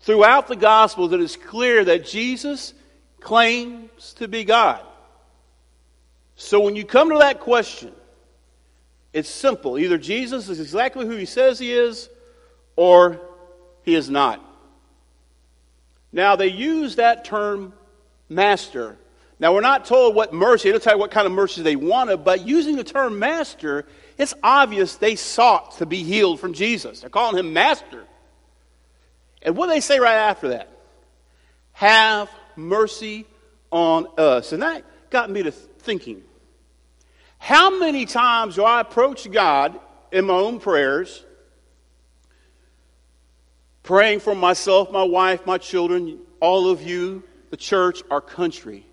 Throughout 0.00 0.48
the 0.48 0.56
Gospels, 0.56 1.12
it 1.12 1.20
is 1.20 1.36
clear 1.36 1.84
that 1.84 2.06
Jesus 2.06 2.72
claims 3.20 4.14
to 4.14 4.28
be 4.28 4.44
God. 4.44 4.80
So 6.36 6.60
when 6.60 6.76
you 6.76 6.84
come 6.84 7.10
to 7.10 7.18
that 7.18 7.40
question, 7.40 7.92
it's 9.12 9.28
simple. 9.28 9.78
Either 9.78 9.98
Jesus 9.98 10.48
is 10.48 10.60
exactly 10.60 11.04
who 11.04 11.16
he 11.16 11.26
says 11.26 11.58
he 11.58 11.72
is, 11.72 12.08
or 12.76 13.20
he 13.82 13.94
is 13.94 14.08
not. 14.08 14.44
Now, 16.12 16.36
they 16.36 16.46
use 16.46 16.96
that 16.96 17.24
term 17.24 17.74
master. 18.28 18.96
Now, 19.40 19.54
we're 19.54 19.60
not 19.60 19.84
told 19.84 20.16
what 20.16 20.32
mercy, 20.32 20.68
it'll 20.68 20.80
tell 20.80 20.94
you 20.94 20.98
what 20.98 21.12
kind 21.12 21.26
of 21.26 21.32
mercy 21.32 21.62
they 21.62 21.76
wanted, 21.76 22.24
but 22.24 22.46
using 22.46 22.74
the 22.76 22.82
term 22.82 23.18
master, 23.18 23.86
it's 24.16 24.34
obvious 24.42 24.96
they 24.96 25.14
sought 25.14 25.78
to 25.78 25.86
be 25.86 26.02
healed 26.02 26.40
from 26.40 26.54
Jesus. 26.54 27.00
They're 27.00 27.10
calling 27.10 27.38
him 27.38 27.52
master. 27.52 28.04
And 29.42 29.56
what 29.56 29.66
do 29.66 29.72
they 29.72 29.80
say 29.80 30.00
right 30.00 30.16
after 30.16 30.48
that? 30.48 30.68
Have 31.72 32.28
mercy 32.56 33.26
on 33.70 34.08
us. 34.18 34.52
And 34.52 34.62
that 34.62 34.84
got 35.10 35.30
me 35.30 35.44
to 35.44 35.52
thinking 35.52 36.24
how 37.38 37.78
many 37.78 38.04
times 38.04 38.56
do 38.56 38.64
I 38.64 38.80
approach 38.80 39.30
God 39.30 39.78
in 40.10 40.26
my 40.26 40.34
own 40.34 40.58
prayers, 40.58 41.24
praying 43.84 44.18
for 44.20 44.34
myself, 44.34 44.90
my 44.90 45.04
wife, 45.04 45.46
my 45.46 45.56
children, 45.56 46.18
all 46.40 46.68
of 46.68 46.82
you, 46.82 47.22
the 47.50 47.56
church, 47.56 48.02
our 48.10 48.20
country? 48.20 48.87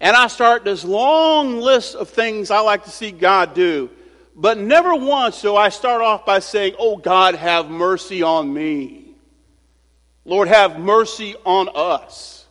And 0.00 0.16
I 0.16 0.28
start 0.28 0.64
this 0.64 0.84
long 0.84 1.58
list 1.58 1.94
of 1.94 2.08
things 2.08 2.50
I 2.50 2.60
like 2.60 2.84
to 2.84 2.90
see 2.90 3.12
God 3.12 3.54
do. 3.54 3.90
But 4.34 4.56
never 4.56 4.94
once 4.94 5.42
do 5.42 5.54
I 5.54 5.68
start 5.68 6.00
off 6.00 6.24
by 6.24 6.38
saying, 6.38 6.74
Oh 6.78 6.96
God, 6.96 7.34
have 7.34 7.68
mercy 7.68 8.22
on 8.22 8.52
me. 8.52 9.14
Lord, 10.24 10.48
have 10.48 10.78
mercy 10.78 11.34
on 11.44 11.68
us. 11.74 12.46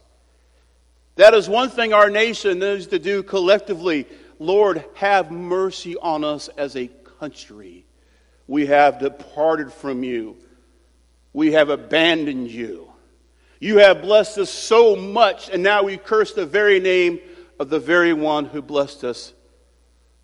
That 1.16 1.34
is 1.34 1.50
one 1.50 1.70
thing 1.70 1.92
our 1.92 2.10
nation 2.10 2.60
needs 2.60 2.88
to 2.88 3.00
do 3.00 3.24
collectively. 3.24 4.06
Lord, 4.38 4.86
have 4.96 5.32
mercy 5.32 5.98
on 5.98 6.24
us 6.24 6.48
as 6.50 6.76
a 6.76 6.90
country. 7.20 7.86
We 8.48 8.68
have 8.68 9.00
departed 9.00 9.74
from 9.74 10.04
you. 10.04 10.38
We 11.34 11.54
have 11.54 11.70
abandoned 11.70 12.50
you. 12.50 12.92
You 13.60 13.80
have 13.80 14.02
blessed 14.02 14.38
us 14.38 14.50
so 14.50 14.96
much, 14.96 15.50
and 15.50 15.62
now 15.62 15.84
we 15.84 15.98
curse 15.98 16.34
the 16.34 16.46
very 16.46 16.80
name 16.80 17.20
of 17.60 17.70
the 17.70 17.80
very 17.80 18.14
one 18.14 18.46
who 18.46 18.62
blessed 18.62 19.04
us 19.04 19.34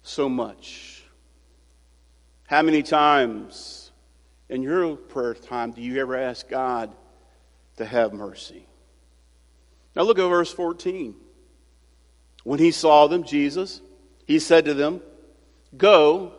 so 0.03 0.29
much. 0.29 1.03
How 2.47 2.61
many 2.61 2.81
times 2.81 3.91
in 4.49 4.63
your 4.63 4.95
prayer 4.95 5.33
time 5.33 5.71
do 5.71 5.81
you 5.81 5.99
ever 5.99 6.15
ask 6.15 6.47
God 6.47 6.95
to 7.77 7.85
have 7.85 8.13
mercy? 8.13 8.65
Now 9.95 10.03
look 10.03 10.19
at 10.19 10.27
verse 10.27 10.51
14. 10.51 11.15
When 12.43 12.59
he 12.59 12.71
saw 12.71 13.07
them, 13.07 13.23
Jesus, 13.23 13.81
he 14.25 14.39
said 14.39 14.65
to 14.65 14.73
them, 14.73 15.01
Go 15.75 16.33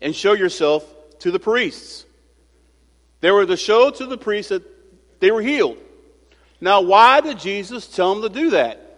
and 0.00 0.14
show 0.14 0.32
yourself 0.32 0.84
to 1.18 1.30
the 1.30 1.40
priests. 1.40 2.06
They 3.20 3.30
were 3.30 3.44
to 3.44 3.56
show 3.56 3.90
to 3.90 4.06
the 4.06 4.18
priests 4.18 4.50
that 4.50 4.62
they 5.20 5.30
were 5.30 5.42
healed. 5.42 5.78
Now, 6.60 6.80
why 6.80 7.20
did 7.20 7.38
Jesus 7.38 7.86
tell 7.86 8.14
them 8.14 8.22
to 8.22 8.40
do 8.40 8.50
that? 8.50 8.91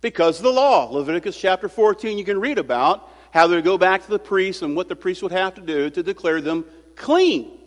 Because 0.00 0.40
the 0.40 0.50
law. 0.50 0.90
Leviticus 0.90 1.36
chapter 1.36 1.68
14, 1.68 2.18
you 2.18 2.24
can 2.24 2.40
read 2.40 2.58
about 2.58 3.10
how 3.30 3.46
they 3.46 3.56
would 3.56 3.64
go 3.64 3.78
back 3.78 4.02
to 4.04 4.10
the 4.10 4.18
priests 4.18 4.62
and 4.62 4.76
what 4.76 4.88
the 4.88 4.96
priests 4.96 5.22
would 5.22 5.32
have 5.32 5.54
to 5.54 5.60
do 5.60 5.90
to 5.90 6.02
declare 6.02 6.40
them 6.40 6.64
clean. 6.94 7.58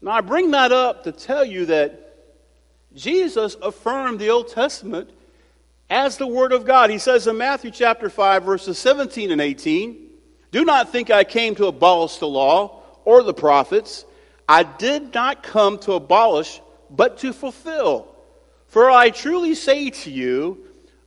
Now, 0.00 0.12
I 0.12 0.20
bring 0.20 0.50
that 0.50 0.72
up 0.72 1.04
to 1.04 1.12
tell 1.12 1.44
you 1.44 1.66
that 1.66 2.02
Jesus 2.94 3.56
affirmed 3.62 4.18
the 4.18 4.30
Old 4.30 4.48
Testament 4.48 5.10
as 5.88 6.16
the 6.16 6.26
Word 6.26 6.52
of 6.52 6.64
God. 6.64 6.90
He 6.90 6.98
says 6.98 7.26
in 7.26 7.38
Matthew 7.38 7.70
chapter 7.70 8.10
5, 8.10 8.44
verses 8.44 8.78
17 8.78 9.30
and 9.30 9.40
18, 9.40 9.96
Do 10.50 10.64
not 10.64 10.90
think 10.90 11.10
I 11.10 11.24
came 11.24 11.54
to 11.56 11.66
abolish 11.66 12.18
the 12.18 12.28
law 12.28 12.82
or 13.04 13.22
the 13.22 13.34
prophets. 13.34 14.04
I 14.48 14.64
did 14.64 15.14
not 15.14 15.42
come 15.42 15.78
to 15.80 15.92
abolish, 15.92 16.60
but 16.90 17.18
to 17.18 17.32
fulfill. 17.32 18.11
For 18.72 18.90
I 18.90 19.10
truly 19.10 19.54
say 19.54 19.90
to 19.90 20.10
you, 20.10 20.64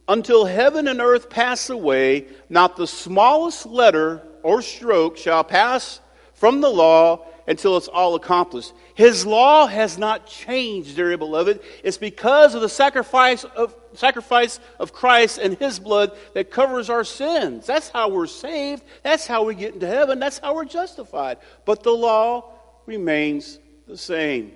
until 0.07 0.45
heaven 0.45 0.88
and 0.88 1.01
earth 1.01 1.31
pass 1.31 1.72
away, 1.72 2.27
not 2.48 2.75
the 2.75 2.86
smallest 2.86 3.65
letter 3.65 4.22
or 4.43 4.62
stroke 4.62 5.17
shall 5.17 5.43
pass 5.43 6.00
from 6.36 6.62
the 6.62 6.69
law 6.69 7.25
until 7.48 7.75
it's 7.75 7.88
all 7.88 8.13
accomplished. 8.13 8.72
His 8.93 9.25
law 9.25 9.65
has 9.65 9.98
not 9.98 10.27
changed, 10.27 10.95
dear 10.95 11.17
beloved. 11.17 11.60
It's 11.84 11.98
because 11.98 12.53
of 12.53 12.62
the 12.62 12.69
sacrifice 12.69 13.45
of, 13.45 13.75
sacrifice 13.93 14.60
of 14.77 14.93
Christ 14.93 15.39
and 15.39 15.57
his 15.57 15.79
blood 15.79 16.15
that 16.36 16.51
covers 16.51 16.91
our 16.91 17.03
sins. 17.03 17.65
That's 17.65 17.89
how 17.89 18.10
we're 18.10 18.27
saved. 18.27 18.84
That's 19.01 19.25
how 19.25 19.43
we 19.43 19.55
get 19.55 19.74
into 19.74 19.88
heaven. 19.88 20.19
That's 20.19 20.38
how 20.38 20.53
we're 20.53 20.65
justified. 20.65 21.39
But 21.65 21.81
the 21.81 21.95
law 21.95 22.53
remains 22.86 23.57
the 23.88 23.98
same. 23.98 24.51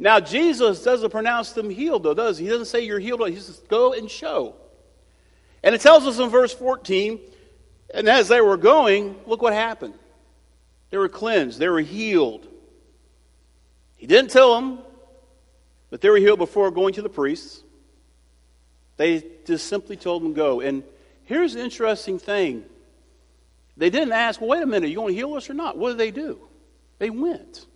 Now, 0.00 0.18
Jesus 0.18 0.82
doesn't 0.82 1.10
pronounce 1.10 1.52
them 1.52 1.68
healed, 1.68 2.04
though, 2.04 2.14
does 2.14 2.38
he? 2.38 2.46
He 2.46 2.50
doesn't 2.50 2.66
say 2.66 2.80
you're 2.80 2.98
healed. 2.98 3.28
He 3.28 3.36
says, 3.36 3.58
go 3.68 3.92
and 3.92 4.10
show. 4.10 4.54
And 5.62 5.74
it 5.74 5.82
tells 5.82 6.06
us 6.06 6.18
in 6.18 6.30
verse 6.30 6.54
14, 6.54 7.20
and 7.92 8.08
as 8.08 8.28
they 8.28 8.40
were 8.40 8.56
going, 8.56 9.14
look 9.26 9.42
what 9.42 9.52
happened. 9.52 9.92
They 10.88 10.96
were 10.96 11.10
cleansed, 11.10 11.58
they 11.58 11.68
were 11.68 11.82
healed. 11.82 12.48
He 13.98 14.06
didn't 14.06 14.30
tell 14.30 14.54
them 14.54 14.78
that 15.90 16.00
they 16.00 16.08
were 16.08 16.16
healed 16.16 16.38
before 16.38 16.70
going 16.70 16.94
to 16.94 17.02
the 17.02 17.10
priests. 17.10 17.62
They 18.96 19.22
just 19.44 19.66
simply 19.66 19.96
told 19.96 20.22
them 20.22 20.32
go. 20.32 20.62
And 20.62 20.82
here's 21.24 21.52
the 21.52 21.62
interesting 21.62 22.18
thing. 22.18 22.64
They 23.76 23.90
didn't 23.90 24.12
ask, 24.12 24.40
well, 24.40 24.48
wait 24.48 24.62
a 24.62 24.66
minute, 24.66 24.88
you 24.88 24.96
going 24.96 25.12
to 25.12 25.14
heal 25.14 25.34
us 25.34 25.50
or 25.50 25.54
not? 25.54 25.76
What 25.76 25.90
did 25.90 25.98
they 25.98 26.10
do? 26.10 26.40
They 26.98 27.10
went. 27.10 27.66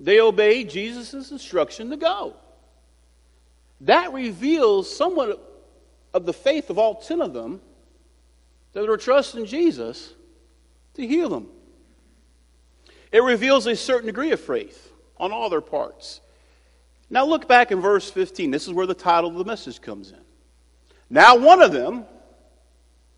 They 0.00 0.18
obeyed 0.18 0.70
Jesus' 0.70 1.30
instruction 1.30 1.90
to 1.90 1.96
go. 1.96 2.34
That 3.82 4.12
reveals 4.14 4.94
somewhat 4.94 5.46
of 6.14 6.24
the 6.24 6.32
faith 6.32 6.70
of 6.70 6.78
all 6.78 6.96
ten 6.96 7.20
of 7.20 7.34
them 7.34 7.60
that 8.72 8.88
were 8.88 8.96
trusting 8.96 9.44
Jesus 9.44 10.14
to 10.94 11.06
heal 11.06 11.28
them. 11.28 11.48
It 13.12 13.22
reveals 13.22 13.66
a 13.66 13.76
certain 13.76 14.06
degree 14.06 14.32
of 14.32 14.40
faith 14.40 14.90
on 15.18 15.32
all 15.32 15.50
their 15.50 15.60
parts. 15.60 16.20
Now 17.10 17.26
look 17.26 17.46
back 17.46 17.70
in 17.70 17.80
verse 17.80 18.10
15. 18.10 18.50
This 18.50 18.66
is 18.66 18.72
where 18.72 18.86
the 18.86 18.94
title 18.94 19.30
of 19.30 19.36
the 19.36 19.44
message 19.44 19.80
comes 19.82 20.12
in. 20.12 20.20
Now 21.10 21.36
one 21.36 21.60
of 21.60 21.72
them, 21.72 22.06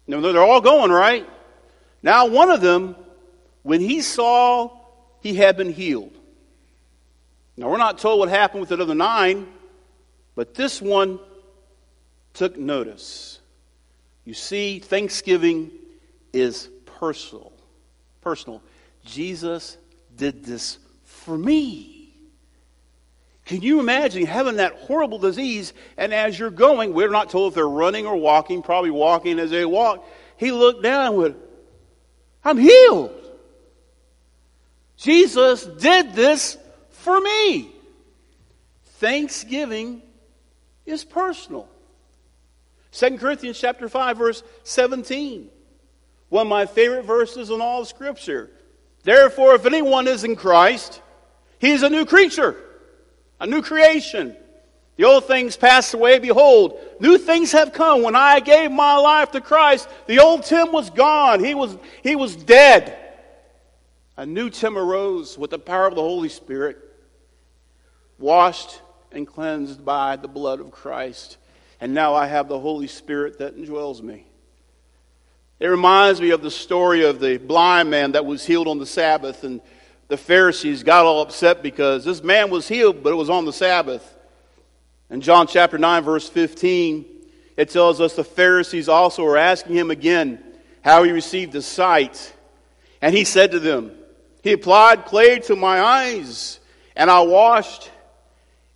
no, 0.08 0.20
they're 0.32 0.42
all 0.42 0.62
going, 0.62 0.90
right? 0.90 1.28
Now 2.02 2.26
one 2.26 2.50
of 2.50 2.60
them, 2.60 2.96
when 3.62 3.80
he 3.80 4.00
saw 4.00 4.70
he 5.20 5.34
had 5.36 5.56
been 5.56 5.72
healed, 5.72 6.16
now, 7.56 7.68
we're 7.68 7.76
not 7.78 7.98
told 7.98 8.18
what 8.18 8.28
happened 8.28 8.60
with 8.60 8.70
the 8.70 8.80
other 8.80 8.94
nine, 8.94 9.46
but 10.34 10.54
this 10.54 10.80
one 10.80 11.18
took 12.32 12.56
notice. 12.56 13.40
You 14.24 14.34
see, 14.34 14.78
Thanksgiving 14.78 15.70
is 16.32 16.68
personal. 16.86 17.52
Personal. 18.22 18.62
Jesus 19.04 19.76
did 20.16 20.44
this 20.44 20.78
for 21.04 21.36
me. 21.36 22.14
Can 23.44 23.60
you 23.60 23.80
imagine 23.80 24.24
having 24.24 24.56
that 24.56 24.72
horrible 24.74 25.18
disease, 25.18 25.74
and 25.98 26.14
as 26.14 26.38
you're 26.38 26.50
going, 26.50 26.94
we're 26.94 27.10
not 27.10 27.28
told 27.28 27.52
if 27.52 27.54
they're 27.54 27.68
running 27.68 28.06
or 28.06 28.16
walking, 28.16 28.62
probably 28.62 28.90
walking 28.90 29.38
as 29.38 29.50
they 29.50 29.64
walk. 29.66 30.06
He 30.36 30.52
looked 30.52 30.82
down 30.82 31.06
and 31.06 31.16
went, 31.16 31.36
I'm 32.44 32.56
healed. 32.56 33.12
Jesus 34.96 35.64
did 35.66 36.14
this 36.14 36.56
for 37.02 37.20
me. 37.20 37.70
Thanksgiving 39.02 40.00
is 40.86 41.04
personal. 41.04 41.68
2 42.92 43.18
Corinthians 43.18 43.58
chapter 43.58 43.88
5 43.88 44.16
verse 44.16 44.42
17. 44.62 45.48
One 46.28 46.46
of 46.46 46.50
my 46.50 46.66
favorite 46.66 47.02
verses 47.02 47.50
in 47.50 47.60
all 47.60 47.82
of 47.82 47.88
scripture. 47.88 48.50
Therefore 49.02 49.56
if 49.56 49.66
anyone 49.66 50.06
is 50.06 50.24
in 50.24 50.36
Christ, 50.36 51.02
he 51.58 51.72
is 51.72 51.82
a 51.82 51.90
new 51.90 52.06
creature, 52.06 52.56
a 53.40 53.46
new 53.46 53.62
creation. 53.62 54.36
The 54.96 55.04
old 55.04 55.24
things 55.24 55.56
passed 55.56 55.94
away. 55.94 56.18
Behold, 56.18 56.78
new 57.00 57.18
things 57.18 57.50
have 57.52 57.72
come. 57.72 58.02
When 58.02 58.14
I 58.14 58.38
gave 58.40 58.70
my 58.70 58.96
life 58.96 59.32
to 59.32 59.40
Christ, 59.40 59.88
the 60.06 60.20
old 60.20 60.44
Tim 60.44 60.70
was 60.70 60.90
gone. 60.90 61.42
He 61.42 61.54
was, 61.54 61.76
he 62.02 62.14
was 62.14 62.36
dead. 62.36 62.98
A 64.16 64.26
new 64.26 64.50
Tim 64.50 64.76
arose 64.76 65.38
with 65.38 65.50
the 65.50 65.58
power 65.58 65.86
of 65.86 65.94
the 65.94 66.02
Holy 66.02 66.28
Spirit 66.28 66.91
washed 68.18 68.80
and 69.10 69.26
cleansed 69.26 69.84
by 69.84 70.16
the 70.16 70.28
blood 70.28 70.60
of 70.60 70.70
Christ. 70.70 71.36
And 71.80 71.94
now 71.94 72.14
I 72.14 72.26
have 72.26 72.48
the 72.48 72.58
Holy 72.58 72.86
Spirit 72.86 73.38
that 73.38 73.56
indwells 73.56 74.00
me. 74.02 74.26
It 75.62 75.68
reminds 75.68 76.20
me 76.20 76.30
of 76.30 76.42
the 76.42 76.50
story 76.50 77.04
of 77.04 77.20
the 77.20 77.38
blind 77.38 77.88
man 77.88 78.12
that 78.12 78.26
was 78.26 78.44
healed 78.44 78.66
on 78.66 78.78
the 78.78 78.86
Sabbath, 78.86 79.44
and 79.44 79.60
the 80.08 80.16
Pharisees 80.16 80.82
got 80.82 81.04
all 81.04 81.22
upset 81.22 81.62
because 81.62 82.04
this 82.04 82.20
man 82.20 82.50
was 82.50 82.66
healed, 82.66 83.04
but 83.04 83.12
it 83.12 83.16
was 83.16 83.30
on 83.30 83.44
the 83.44 83.52
Sabbath. 83.52 84.02
In 85.08 85.20
John 85.20 85.46
chapter 85.46 85.78
9, 85.78 86.02
verse 86.02 86.28
15, 86.28 87.04
it 87.56 87.70
tells 87.70 88.00
us 88.00 88.16
the 88.16 88.24
Pharisees 88.24 88.88
also 88.88 89.22
were 89.22 89.36
asking 89.36 89.76
him 89.76 89.92
again 89.92 90.42
how 90.80 91.04
he 91.04 91.12
received 91.12 91.52
his 91.52 91.64
sight. 91.64 92.34
And 93.00 93.14
he 93.14 93.22
said 93.22 93.52
to 93.52 93.60
them, 93.60 93.92
He 94.42 94.50
applied 94.50 95.04
clay 95.04 95.38
to 95.40 95.54
my 95.54 95.80
eyes, 95.80 96.58
and 96.96 97.08
I 97.08 97.20
washed, 97.20 97.91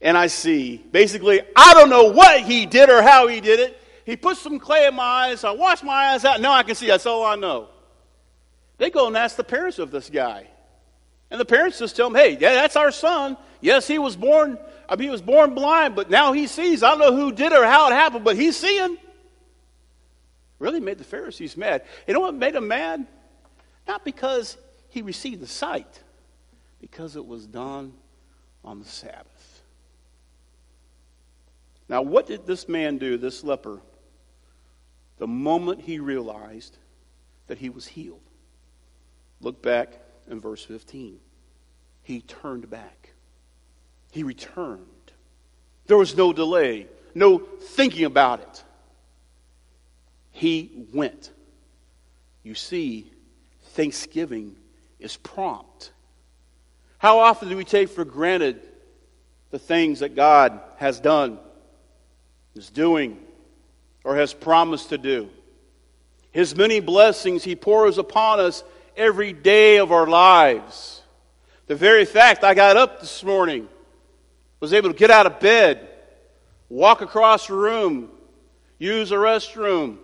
and 0.00 0.16
I 0.16 0.26
see. 0.26 0.76
Basically, 0.76 1.40
I 1.54 1.74
don't 1.74 1.90
know 1.90 2.04
what 2.04 2.40
he 2.40 2.66
did 2.66 2.90
or 2.90 3.02
how 3.02 3.26
he 3.28 3.40
did 3.40 3.60
it. 3.60 3.80
He 4.04 4.16
put 4.16 4.36
some 4.36 4.58
clay 4.58 4.86
in 4.86 4.94
my 4.94 5.02
eyes. 5.02 5.42
I 5.42 5.50
washed 5.50 5.82
my 5.82 6.12
eyes 6.12 6.24
out. 6.24 6.40
Now 6.40 6.52
I 6.52 6.62
can 6.62 6.74
see. 6.74 6.86
That's 6.86 7.06
all 7.06 7.24
I 7.24 7.34
know. 7.34 7.68
They 8.78 8.90
go 8.90 9.06
and 9.06 9.16
ask 9.16 9.36
the 9.36 9.44
parents 9.44 9.78
of 9.78 9.90
this 9.90 10.10
guy. 10.10 10.46
And 11.30 11.40
the 11.40 11.44
parents 11.44 11.78
just 11.78 11.96
tell 11.96 12.06
him, 12.06 12.14
hey, 12.14 12.38
yeah, 12.40 12.54
that's 12.54 12.76
our 12.76 12.92
son. 12.92 13.36
Yes, 13.60 13.88
he 13.88 13.98
was 13.98 14.14
born, 14.14 14.58
I 14.88 14.94
mean, 14.94 15.08
he 15.08 15.10
was 15.10 15.22
born 15.22 15.54
blind, 15.54 15.96
but 15.96 16.08
now 16.08 16.32
he 16.32 16.46
sees. 16.46 16.82
I 16.82 16.90
don't 16.90 17.00
know 17.00 17.16
who 17.16 17.32
did 17.32 17.52
it 17.52 17.58
or 17.58 17.64
how 17.64 17.90
it 17.90 17.94
happened, 17.94 18.24
but 18.24 18.36
he's 18.36 18.56
seeing. 18.56 18.96
Really 20.58 20.80
made 20.80 20.98
the 20.98 21.04
Pharisees 21.04 21.56
mad. 21.56 21.82
You 22.06 22.14
know 22.14 22.20
what 22.20 22.34
made 22.34 22.54
them 22.54 22.68
mad? 22.68 23.06
Not 23.88 24.04
because 24.04 24.56
he 24.88 25.02
received 25.02 25.40
the 25.40 25.46
sight, 25.46 26.02
because 26.80 27.16
it 27.16 27.26
was 27.26 27.46
done 27.46 27.92
on 28.64 28.78
the 28.78 28.84
Sabbath. 28.84 29.26
Now, 31.88 32.02
what 32.02 32.26
did 32.26 32.46
this 32.46 32.68
man 32.68 32.98
do, 32.98 33.16
this 33.16 33.44
leper, 33.44 33.80
the 35.18 35.26
moment 35.26 35.82
he 35.82 35.98
realized 35.98 36.76
that 37.46 37.58
he 37.58 37.70
was 37.70 37.86
healed? 37.86 38.20
Look 39.40 39.62
back 39.62 40.00
in 40.28 40.40
verse 40.40 40.64
15. 40.64 41.18
He 42.02 42.20
turned 42.22 42.68
back, 42.70 43.10
he 44.12 44.22
returned. 44.22 44.82
There 45.86 45.96
was 45.96 46.16
no 46.16 46.32
delay, 46.32 46.88
no 47.14 47.38
thinking 47.38 48.04
about 48.04 48.40
it. 48.40 48.64
He 50.32 50.86
went. 50.92 51.30
You 52.42 52.54
see, 52.54 53.10
thanksgiving 53.70 54.56
is 54.98 55.16
prompt. 55.16 55.92
How 56.98 57.20
often 57.20 57.48
do 57.48 57.56
we 57.56 57.64
take 57.64 57.88
for 57.88 58.04
granted 58.04 58.60
the 59.50 59.58
things 59.58 60.00
that 60.00 60.16
God 60.16 60.60
has 60.76 60.98
done? 60.98 61.38
Is 62.56 62.70
doing 62.70 63.18
or 64.02 64.16
has 64.16 64.32
promised 64.32 64.88
to 64.88 64.98
do. 64.98 65.28
His 66.32 66.56
many 66.56 66.80
blessings 66.80 67.44
he 67.44 67.54
pours 67.54 67.98
upon 67.98 68.40
us 68.40 68.64
every 68.96 69.32
day 69.32 69.78
of 69.78 69.92
our 69.92 70.06
lives. 70.06 71.02
The 71.66 71.74
very 71.74 72.04
fact 72.04 72.44
I 72.44 72.54
got 72.54 72.76
up 72.76 73.00
this 73.00 73.22
morning, 73.22 73.68
was 74.60 74.72
able 74.72 74.90
to 74.90 74.96
get 74.96 75.10
out 75.10 75.26
of 75.26 75.38
bed, 75.38 75.86
walk 76.70 77.02
across 77.02 77.48
the 77.48 77.54
room, 77.54 78.08
use 78.78 79.12
a 79.12 79.16
restroom, 79.16 79.98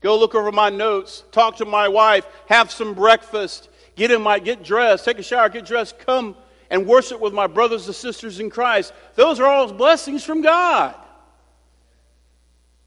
go 0.00 0.18
look 0.18 0.34
over 0.34 0.52
my 0.52 0.68
notes, 0.68 1.24
talk 1.32 1.56
to 1.56 1.64
my 1.64 1.88
wife, 1.88 2.26
have 2.46 2.70
some 2.70 2.92
breakfast, 2.92 3.70
get 3.96 4.10
in 4.10 4.20
my 4.20 4.38
get 4.38 4.62
dressed, 4.62 5.04
take 5.06 5.18
a 5.18 5.22
shower, 5.22 5.48
get 5.48 5.64
dressed, 5.64 5.98
come 5.98 6.36
and 6.68 6.86
worship 6.86 7.20
with 7.20 7.32
my 7.32 7.46
brothers 7.46 7.86
and 7.86 7.94
sisters 7.94 8.40
in 8.40 8.50
Christ. 8.50 8.92
Those 9.14 9.40
are 9.40 9.46
all 9.46 9.72
blessings 9.72 10.24
from 10.24 10.42
God. 10.42 10.94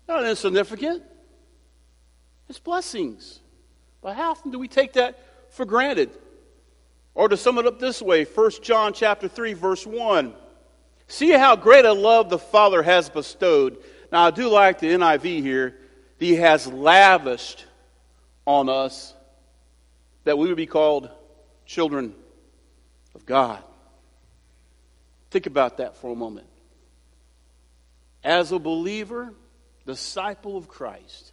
Not 0.08 0.26
insignificant. 0.26 1.04
It's 2.50 2.60
blessings. 2.60 3.42
But 4.02 4.16
how 4.16 4.32
often 4.32 4.52
do 4.52 4.60
we 4.60 4.68
take 4.68 4.94
that 4.94 5.20
for 5.50 5.66
granted? 5.66 6.12
Or 7.14 7.28
to 7.28 7.36
sum 7.36 7.58
it 7.58 7.66
up 7.66 7.80
this 7.80 8.02
way, 8.02 8.24
1 8.24 8.52
John 8.62 8.94
chapter 8.94 9.28
3, 9.28 9.54
verse 9.54 9.86
1. 9.86 10.34
See 11.08 11.32
how 11.32 11.56
great 11.56 11.86
a 11.86 11.94
love 11.94 12.30
the 12.30 12.38
Father 12.38 12.84
has 12.84 13.10
bestowed. 13.10 13.78
Now 14.12 14.26
I 14.26 14.32
do 14.32 14.50
like 14.50 14.80
the 14.80 14.88
NIV 14.88 15.42
here. 15.42 15.78
He 16.20 16.36
has 16.36 16.68
lavished 16.68 17.66
on 18.46 18.70
us 18.70 19.14
that 20.24 20.38
we 20.38 20.48
would 20.48 20.58
be 20.58 20.66
called 20.66 21.10
children 21.66 22.14
of 23.16 23.26
God. 23.26 23.64
Think 25.32 25.46
about 25.46 25.78
that 25.78 25.98
for 25.98 26.12
a 26.12 26.16
moment. 26.16 26.48
As 28.24 28.52
a 28.52 28.60
believer, 28.60 29.34
disciple 29.88 30.58
of 30.58 30.68
Christ, 30.68 31.32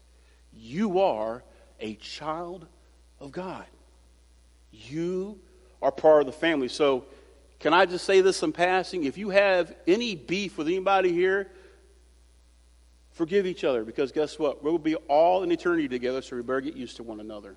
you 0.52 1.00
are 1.00 1.42
a 1.80 1.96
child 1.96 2.66
of 3.20 3.32
God. 3.32 3.66
You 4.72 5.38
are 5.82 5.92
part 5.92 6.20
of 6.20 6.26
the 6.26 6.32
family. 6.32 6.68
So, 6.68 7.04
can 7.58 7.74
I 7.74 7.84
just 7.84 8.04
say 8.04 8.20
this 8.20 8.42
in 8.42 8.52
passing? 8.52 9.04
If 9.04 9.18
you 9.18 9.30
have 9.30 9.74
any 9.86 10.14
beef 10.14 10.56
with 10.56 10.68
anybody 10.68 11.12
here, 11.12 11.50
forgive 13.12 13.46
each 13.46 13.64
other 13.64 13.84
because 13.84 14.12
guess 14.12 14.38
what? 14.38 14.62
We 14.62 14.70
will 14.70 14.78
be 14.78 14.96
all 14.96 15.42
in 15.42 15.52
eternity 15.52 15.88
together, 15.88 16.22
so 16.22 16.36
we 16.36 16.42
better 16.42 16.60
get 16.60 16.76
used 16.76 16.96
to 16.96 17.02
one 17.02 17.20
another. 17.20 17.56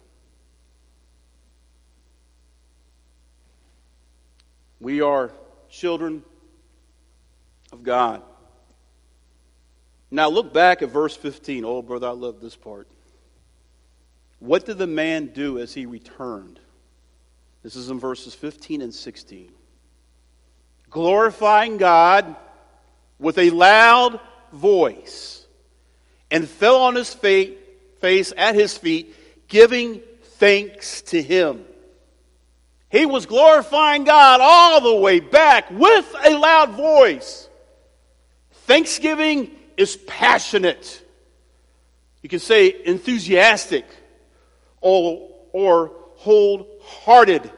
We 4.80 5.02
are 5.02 5.32
children 5.70 6.24
of 7.72 7.84
God. 7.84 8.22
Now 10.10 10.30
look 10.30 10.54
back 10.54 10.82
at 10.82 10.90
verse 10.90 11.16
15. 11.16 11.66
Oh, 11.66 11.82
brother, 11.82 12.08
I 12.08 12.12
love 12.12 12.40
this 12.40 12.56
part. 12.56 12.88
What 14.40 14.66
did 14.66 14.78
the 14.78 14.88
man 14.88 15.28
do 15.28 15.60
as 15.60 15.74
he 15.74 15.86
returned? 15.86 16.60
This 17.64 17.76
is 17.76 17.90
in 17.90 18.00
verses 18.00 18.34
15 18.34 18.82
and 18.82 18.94
16. 18.94 19.52
Glorifying 20.90 21.78
God 21.78 22.36
with 23.20 23.38
a 23.38 23.50
loud 23.50 24.20
voice, 24.54 25.46
and 26.32 26.48
fell 26.48 26.78
on 26.84 26.96
his 26.96 27.14
face 27.14 28.34
at 28.38 28.56
his 28.56 28.78
feet, 28.78 29.14
giving 29.48 30.02
thanks 30.24 31.02
to 31.02 31.22
him. 31.22 31.66
He 32.90 33.06
was 33.06 33.26
glorifying 33.26 34.06
God 34.06 34.40
all 34.42 34.80
the 34.80 34.96
way 35.02 35.20
back 35.20 35.70
with 35.72 36.16
a 36.24 36.38
loud 36.38 36.72
voice. 36.72 37.50
Thanksgiving 38.52 39.52
is 39.78 39.96
passionate. 39.96 41.04
You 42.22 42.30
can 42.30 42.40
say 42.40 42.76
enthusiastic 42.86 43.86
or, 44.82 45.30
or 45.54 45.92
wholehearted. 46.16 47.50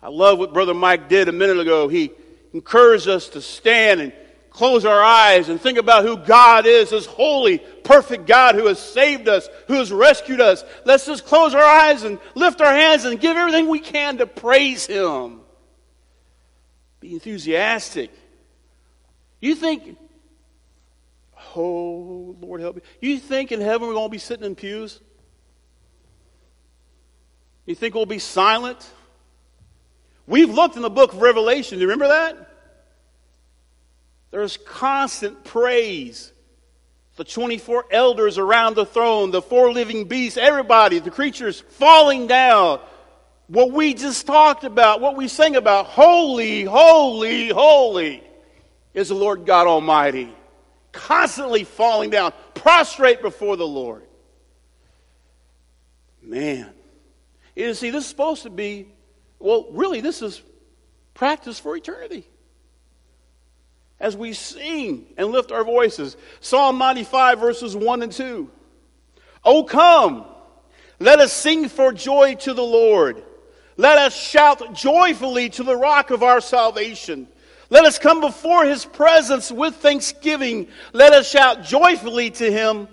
I 0.00 0.08
love 0.08 0.38
what 0.38 0.54
Brother 0.54 0.74
Mike 0.74 1.08
did 1.08 1.28
a 1.28 1.32
minute 1.32 1.58
ago. 1.58 1.88
He 1.88 2.12
encouraged 2.52 3.08
us 3.08 3.28
to 3.30 3.42
stand 3.42 4.00
and 4.00 4.12
close 4.50 4.84
our 4.84 5.02
eyes 5.02 5.48
and 5.48 5.60
think 5.60 5.78
about 5.78 6.04
who 6.04 6.16
God 6.16 6.66
is, 6.66 6.90
this 6.90 7.06
holy, 7.06 7.58
perfect 7.58 8.26
God 8.26 8.54
who 8.54 8.66
has 8.66 8.78
saved 8.78 9.28
us, 9.28 9.48
who 9.66 9.74
has 9.74 9.92
rescued 9.92 10.40
us. 10.40 10.64
Let's 10.84 11.06
just 11.06 11.24
close 11.24 11.54
our 11.54 11.62
eyes 11.62 12.02
and 12.02 12.18
lift 12.34 12.60
our 12.60 12.72
hands 12.72 13.04
and 13.04 13.20
give 13.20 13.36
everything 13.36 13.68
we 13.68 13.80
can 13.80 14.18
to 14.18 14.26
praise 14.26 14.86
Him. 14.86 15.40
Be 17.00 17.12
enthusiastic. 17.12 18.10
You 19.40 19.54
think, 19.54 19.96
oh, 21.56 22.36
Lord 22.40 22.60
help 22.60 22.76
me. 22.76 22.82
You 23.00 23.18
think 23.18 23.52
in 23.52 23.60
heaven 23.60 23.88
we're 23.88 23.94
going 23.94 24.08
to 24.08 24.12
be 24.12 24.18
sitting 24.18 24.44
in 24.44 24.54
pews? 24.54 25.00
You 27.66 27.74
think 27.74 27.94
we'll 27.94 28.06
be 28.06 28.18
silent? 28.18 28.88
We've 30.26 30.50
looked 30.50 30.76
in 30.76 30.82
the 30.82 30.90
book 30.90 31.12
of 31.12 31.20
Revelation. 31.20 31.78
Do 31.78 31.82
you 31.82 31.88
remember 31.88 32.08
that? 32.08 32.48
There's 34.30 34.56
constant 34.56 35.44
praise. 35.44 36.32
The 37.16 37.24
24 37.24 37.86
elders 37.90 38.38
around 38.38 38.76
the 38.76 38.86
throne, 38.86 39.32
the 39.32 39.42
four 39.42 39.72
living 39.72 40.04
beasts, 40.04 40.38
everybody, 40.38 40.98
the 40.98 41.10
creatures 41.10 41.60
falling 41.60 42.26
down. 42.26 42.80
What 43.48 43.72
we 43.72 43.94
just 43.94 44.26
talked 44.26 44.64
about, 44.64 45.00
what 45.00 45.16
we 45.16 45.26
sang 45.26 45.56
about, 45.56 45.86
holy, 45.86 46.64
holy, 46.64 47.48
holy, 47.48 48.22
is 48.94 49.08
the 49.08 49.14
Lord 49.14 49.46
God 49.46 49.66
Almighty. 49.66 50.32
Constantly 50.92 51.64
falling 51.64 52.10
down, 52.10 52.32
prostrate 52.54 53.22
before 53.22 53.56
the 53.56 53.66
Lord. 53.66 54.04
Man. 56.22 56.70
You 57.54 57.74
see, 57.74 57.90
this 57.90 58.04
is 58.04 58.10
supposed 58.10 58.44
to 58.44 58.50
be, 58.50 58.88
well, 59.38 59.66
really, 59.72 60.00
this 60.00 60.22
is 60.22 60.42
practice 61.14 61.58
for 61.58 61.76
eternity 61.76 62.24
as 64.00 64.16
we 64.16 64.32
sing 64.32 65.06
and 65.16 65.28
lift 65.28 65.50
our 65.50 65.64
voices. 65.64 66.16
Psalm 66.40 66.78
95, 66.78 67.40
verses 67.40 67.74
1 67.74 68.02
and 68.02 68.12
2. 68.12 68.50
Oh, 69.44 69.64
come, 69.64 70.24
let 71.00 71.20
us 71.20 71.32
sing 71.32 71.68
for 71.68 71.92
joy 71.92 72.34
to 72.36 72.54
the 72.54 72.62
Lord. 72.62 73.22
Let 73.76 73.98
us 73.98 74.14
shout 74.14 74.74
joyfully 74.74 75.48
to 75.50 75.62
the 75.62 75.76
rock 75.76 76.10
of 76.10 76.22
our 76.22 76.40
salvation. 76.40 77.28
Let 77.70 77.84
us 77.84 77.98
come 77.98 78.20
before 78.20 78.64
his 78.64 78.84
presence 78.84 79.52
with 79.52 79.76
thanksgiving. 79.76 80.68
Let 80.92 81.12
us 81.12 81.30
shout 81.30 81.64
joyfully 81.64 82.30
to 82.32 82.50
him 82.50 82.88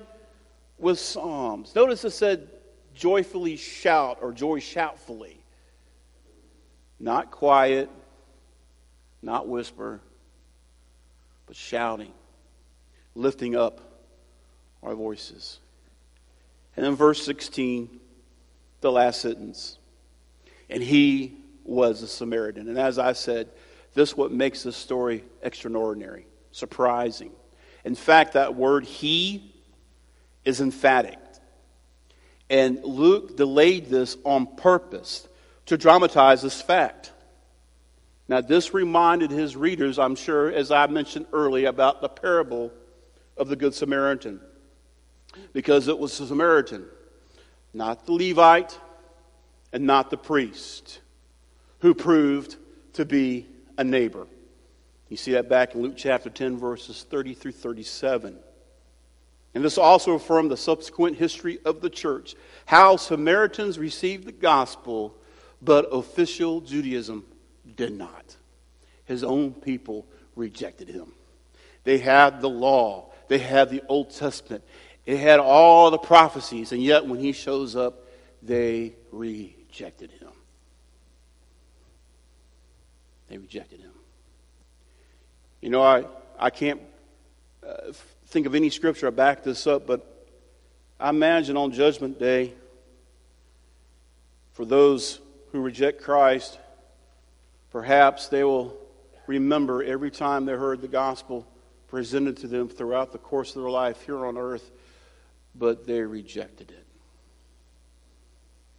with 0.78 1.00
psalms. 1.00 1.74
Notice 1.76 2.04
it 2.04 2.12
said 2.12 2.50
joyfully 2.94 3.56
shout 3.56 4.20
or 4.22 4.34
joy 4.34 4.60
shoutfully. 4.60 5.38
Not 7.00 7.32
quiet, 7.32 7.90
not 9.22 9.48
whisper, 9.48 10.02
but 11.46 11.56
shouting, 11.56 12.14
lifting 13.14 13.56
up 13.56 13.80
our 14.84 14.96
voices. 14.96 15.60
And 16.76 16.86
then 16.86 16.96
verse 16.96 17.26
16, 17.26 17.90
the 18.82 18.92
last 18.92 19.22
sentence. 19.22 19.78
And 20.70 20.84
he 20.84 21.38
was 21.64 22.02
a 22.02 22.08
Samaritan. 22.08 22.68
And 22.68 22.78
as 22.78 23.00
I 23.00 23.14
said, 23.14 23.50
this 23.96 24.10
is 24.12 24.18
what 24.18 24.32
makes 24.32 24.64
this 24.64 24.76
story 24.76 25.24
extraordinary, 25.42 26.28
surprising. 26.52 27.32
In 27.84 27.96
fact, 27.96 28.34
that 28.34 28.56
word 28.56 28.86
he 28.86 29.56
is 30.44 30.62
emphatic. 30.62 31.18
And 32.50 32.84
Luke 32.84 33.38
delayed 33.38 33.88
this 33.88 34.18
on 34.24 34.46
purpose 34.58 35.28
to 35.68 35.78
dramatize 35.78 36.42
this 36.42 36.62
fact. 36.62 37.14
Now, 38.28 38.42
this 38.42 38.74
reminded 38.74 39.32
his 39.32 39.56
readers, 39.56 39.98
I'm 39.98 40.16
sure, 40.16 40.52
as 40.52 40.72
I 40.72 40.88
mentioned 40.88 41.28
earlier, 41.32 41.70
about 41.70 42.02
the 42.02 42.10
parable 42.10 42.72
of 43.38 43.48
the 43.48 43.56
Good 43.56 43.74
Samaritan. 43.74 44.42
Because 45.54 45.88
it 45.88 45.98
was 45.98 46.18
the 46.18 46.28
Samaritan, 46.28 46.86
not 47.74 48.06
the 48.06 48.14
Levite 48.14 48.78
and 49.72 49.86
not 49.86 50.10
the 50.10 50.18
priest, 50.18 51.00
who 51.80 51.94
proved 51.94 52.56
to 52.94 53.06
be 53.06 53.48
a 53.78 53.84
neighbor. 53.84 54.28
You 55.10 55.18
see 55.18 55.34
that 55.34 55.50
back 55.50 55.76
in 55.76 55.82
Luke 55.82 55.96
chapter 55.96 56.30
10, 56.30 56.58
verses 56.58 57.06
30 57.10 57.34
through 57.34 57.52
37. 57.52 58.38
And 59.54 59.64
this 59.64 59.78
also 59.78 60.14
affirmed 60.14 60.52
the 60.52 60.58
subsequent 60.58 61.18
history 61.18 61.60
of 61.64 61.80
the 61.82 61.90
church 61.90 62.36
how 62.66 62.98
Samaritans 62.98 63.80
received 63.80 64.26
the 64.26 64.34
gospel, 64.34 65.16
but 65.62 65.88
official 65.92 66.60
Judaism 66.60 67.26
did 67.76 67.94
not. 67.94 68.36
His 69.06 69.24
own 69.24 69.54
people 69.54 70.06
rejected 70.36 70.90
him. 70.90 71.14
They 71.84 72.00
had 72.00 72.42
the 72.42 72.50
law, 72.50 73.12
they 73.28 73.38
had 73.38 73.70
the 73.70 73.84
Old 73.88 74.10
Testament, 74.10 74.64
it 75.06 75.18
had 75.18 75.40
all 75.40 75.92
the 75.92 76.00
prophecies, 76.00 76.72
and 76.72 76.84
yet 76.84 77.06
when 77.06 77.20
he 77.20 77.32
shows 77.32 77.76
up, 77.76 78.08
they 78.42 78.96
rejected 79.12 80.12
him. 80.12 80.25
They 83.30 83.38
rejected 83.38 83.80
him. 83.80 83.92
You 85.62 85.70
know, 85.70 85.82
I, 85.82 86.06
I 86.38 86.50
can't 86.50 86.82
uh, 87.68 87.92
think 88.28 88.46
of 88.46 88.56
any 88.56 88.70
scripture 88.70 89.08
to 89.08 89.12
back 89.12 89.44
this 89.44 89.66
up, 89.66 89.88
but 89.88 90.28
I 91.00 91.10
imagine 91.10 91.58
on 91.58 91.72
Judgment 91.72 92.20
Day, 92.20 92.54
for 94.54 94.66
those 94.66 95.20
who 95.52 95.62
reject 95.62 96.02
Christ, 96.02 96.60
Perhaps 97.76 98.30
they 98.30 98.46
will 98.46 98.74
remember 99.28 99.84
every 99.84 100.10
time 100.10 100.46
they 100.46 100.54
heard 100.54 100.80
the 100.80 100.88
gospel 100.88 101.46
presented 101.90 102.38
to 102.38 102.48
them 102.48 102.70
throughout 102.70 103.12
the 103.12 103.18
course 103.18 103.54
of 103.54 103.64
their 103.64 103.70
life 103.70 104.02
here 104.04 104.26
on 104.26 104.38
earth, 104.38 104.72
but 105.54 105.86
they 105.86 106.00
rejected 106.00 106.72
it. 106.72 106.86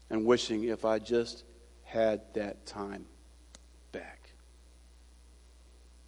And 0.08 0.24
wishing 0.24 0.64
if 0.64 0.86
I 0.86 0.98
just 0.98 1.44
had 1.84 2.22
that 2.32 2.64
time. 2.64 3.04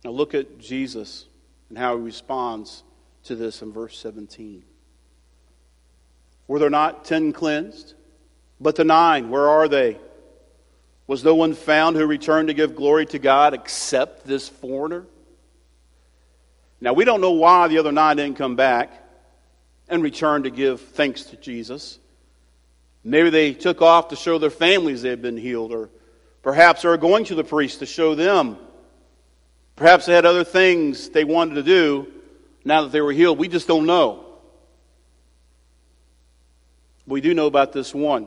Now 0.04 0.10
look 0.10 0.34
at 0.34 0.58
Jesus 0.58 1.26
and 1.68 1.78
how 1.78 1.96
he 1.96 2.02
responds 2.02 2.82
to 3.24 3.36
this 3.36 3.62
in 3.62 3.72
verse 3.72 3.98
17. 3.98 4.64
Were 6.46 6.58
there 6.58 6.70
not 6.70 7.04
ten 7.04 7.32
cleansed? 7.32 7.94
But 8.60 8.76
the 8.76 8.84
nine, 8.84 9.30
where 9.30 9.48
are 9.48 9.68
they? 9.68 9.98
Was 11.06 11.24
no 11.24 11.34
one 11.34 11.54
found 11.54 11.96
who 11.96 12.06
returned 12.06 12.48
to 12.48 12.54
give 12.54 12.74
glory 12.74 13.06
to 13.06 13.18
God 13.18 13.54
except 13.54 14.26
this 14.26 14.48
foreigner? 14.48 15.06
Now, 16.80 16.92
we 16.92 17.04
don't 17.04 17.20
know 17.20 17.32
why 17.32 17.68
the 17.68 17.78
other 17.78 17.92
nine 17.92 18.16
didn't 18.16 18.36
come 18.36 18.56
back 18.56 18.92
and 19.88 20.02
return 20.02 20.44
to 20.44 20.50
give 20.50 20.80
thanks 20.80 21.24
to 21.24 21.36
Jesus. 21.36 21.98
Maybe 23.02 23.30
they 23.30 23.52
took 23.52 23.80
off 23.80 24.08
to 24.08 24.16
show 24.16 24.38
their 24.38 24.50
families 24.50 25.02
they 25.02 25.08
had 25.08 25.22
been 25.22 25.36
healed, 25.36 25.72
or 25.72 25.90
perhaps 26.42 26.82
they 26.82 26.88
were 26.88 26.96
going 26.96 27.24
to 27.26 27.34
the 27.34 27.44
priest 27.44 27.78
to 27.78 27.86
show 27.86 28.14
them. 28.14 28.58
Perhaps 29.78 30.06
they 30.06 30.12
had 30.12 30.26
other 30.26 30.42
things 30.42 31.08
they 31.10 31.22
wanted 31.22 31.54
to 31.54 31.62
do 31.62 32.08
now 32.64 32.82
that 32.82 32.90
they 32.90 33.00
were 33.00 33.12
healed. 33.12 33.38
We 33.38 33.46
just 33.46 33.68
don't 33.68 33.86
know. 33.86 34.24
We 37.06 37.20
do 37.20 37.32
know 37.32 37.46
about 37.46 37.72
this 37.72 37.94
one 37.94 38.26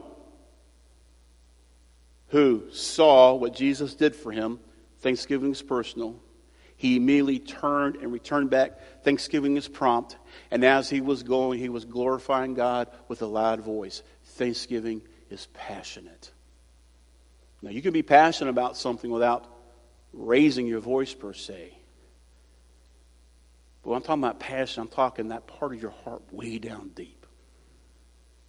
who 2.30 2.64
saw 2.72 3.34
what 3.34 3.54
Jesus 3.54 3.96
did 3.96 4.16
for 4.16 4.32
him. 4.32 4.62
Thanksgiving 5.00 5.52
is 5.52 5.62
personal. 5.62 6.16
He 6.78 6.96
immediately 6.96 7.40
turned 7.40 7.98
and 7.98 8.14
returned 8.14 8.50
back. 8.50 9.04
Thanksgiving 9.04 9.58
is 9.58 9.68
prompt. 9.68 10.16
And 10.52 10.64
as 10.64 10.90
he 10.90 11.02
was 11.02 11.22
going, 11.22 11.60
he 11.60 11.68
was 11.68 11.84
glorifying 11.84 12.54
God 12.54 12.88
with 13.10 13.22
a 13.24 13.28
loud 13.28 13.60
voice. 13.60 14.04
Thanksgiving 14.24 15.02
is 15.30 15.48
passionate. 15.54 16.32
Now, 17.62 17.72
you 17.72 17.82
can 17.82 17.92
be 17.92 18.04
passionate 18.04 18.52
about 18.52 18.78
something 18.78 19.12
without 19.12 19.46
raising 20.14 20.68
your 20.68 20.80
voice 20.80 21.14
per 21.14 21.34
se. 21.34 21.78
But 23.82 23.90
when 23.90 23.98
I'm 23.98 24.04
talking 24.04 24.24
about 24.24 24.40
passion, 24.40 24.82
I'm 24.82 24.88
talking 24.88 25.30
that 25.30 25.48
part 25.48 25.74
of 25.74 25.82
your 25.82 25.92
heart 25.92 26.22
way 26.32 26.60
down 26.60 26.92
deep. 26.96 27.26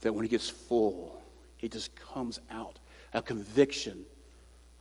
That 0.01 0.15
when 0.15 0.25
it 0.25 0.29
gets 0.29 0.49
full, 0.49 1.23
it 1.61 1.73
just 1.73 1.95
comes 1.97 2.41
out. 2.51 2.79
A 3.15 3.23
conviction, 3.23 4.05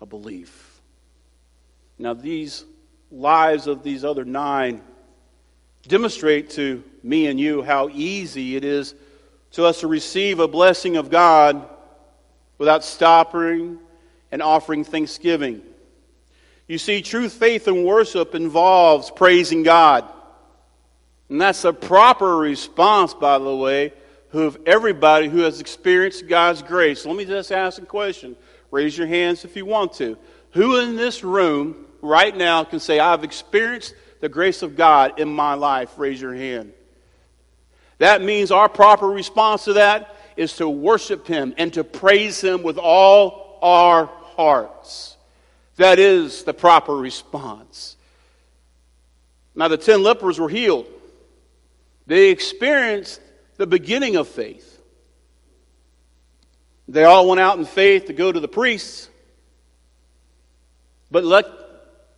a 0.02 0.06
belief. 0.06 0.82
Now, 1.98 2.13
these 2.13 2.65
lives 3.12 3.67
of 3.67 3.84
these 3.84 4.04
other 4.04 4.26
nine 4.26 4.82
demonstrate 5.88 6.50
to 6.52 6.84
me 7.04 7.28
and 7.28 7.39
you 7.39 7.62
how 7.62 7.89
easy 7.89 8.56
it 8.56 8.63
is 8.63 8.96
to 9.52 9.65
us 9.65 9.82
to 9.82 9.88
receive 9.88 10.39
a 10.39 10.48
blessing 10.48 10.98
of 10.98 11.10
God 11.10 11.67
without 12.58 12.84
stopping 12.84 13.80
and 14.32 14.41
offering 14.41 14.84
thanksgiving. 14.84 15.62
You 16.72 16.78
see, 16.78 17.02
true 17.02 17.28
faith 17.28 17.68
and 17.68 17.84
worship 17.84 18.34
involves 18.34 19.12
praising 19.12 19.62
God. 19.62 20.06
And 21.28 21.42
that's 21.42 21.66
a 21.66 21.74
proper 21.74 22.38
response, 22.38 23.14
by 23.14 23.40
the 23.40 23.54
way, 23.54 23.92
of 24.32 24.58
everybody 24.66 25.28
who 25.28 25.40
has 25.40 25.60
experienced 25.60 26.30
God's 26.30 26.62
grace. 26.62 27.06
Let 27.06 27.18
me 27.18 27.26
just 27.26 27.52
ask 27.52 27.82
a 27.82 27.86
question. 27.86 28.38
Raise 28.72 28.98
your 28.98 29.08
hands 29.08 29.44
if 29.44 29.58
you 29.58 29.66
want 29.66 29.92
to. 29.96 30.18
Who 30.52 30.80
in 30.80 30.96
this 30.96 31.26
room 31.26 31.88
right 32.02 32.34
now 32.34 32.64
can 32.64 32.80
say, 32.80 33.00
I've 33.00 33.26
experienced 33.26 33.94
the 34.22 34.30
grace 34.30 34.62
of 34.62 34.78
God 34.78 35.20
in 35.20 35.28
my 35.28 35.56
life? 35.56 35.92
Raise 35.98 36.22
your 36.22 36.36
hand. 36.36 36.72
That 37.98 38.22
means 38.22 38.50
our 38.50 38.70
proper 38.70 39.08
response 39.08 39.66
to 39.66 39.74
that 39.74 40.16
is 40.38 40.56
to 40.56 40.70
worship 40.70 41.28
Him 41.28 41.54
and 41.58 41.74
to 41.74 41.84
praise 41.84 42.40
Him 42.40 42.64
with 42.64 42.78
all 42.78 43.60
our 43.62 44.06
hearts. 44.06 45.11
That 45.78 46.00
is 46.00 46.44
the 46.44 46.54
proper 46.54 46.96
response. 46.96 47.98
Now, 49.56 49.68
the 49.68 49.78
ten 49.78 50.04
lepers 50.04 50.40
were 50.40 50.50
healed. 50.50 50.88
They 52.08 52.30
experienced 52.30 53.22
the 53.58 53.68
beginning 53.68 54.16
of 54.16 54.28
faith. 54.28 54.82
They 56.88 57.04
all 57.04 57.28
went 57.28 57.40
out 57.40 57.58
in 57.58 57.66
faith 57.66 58.06
to 58.06 58.14
go 58.14 58.32
to 58.32 58.40
the 58.40 58.48
priests. 58.48 59.10
But, 61.10 61.24
let, 61.24 61.46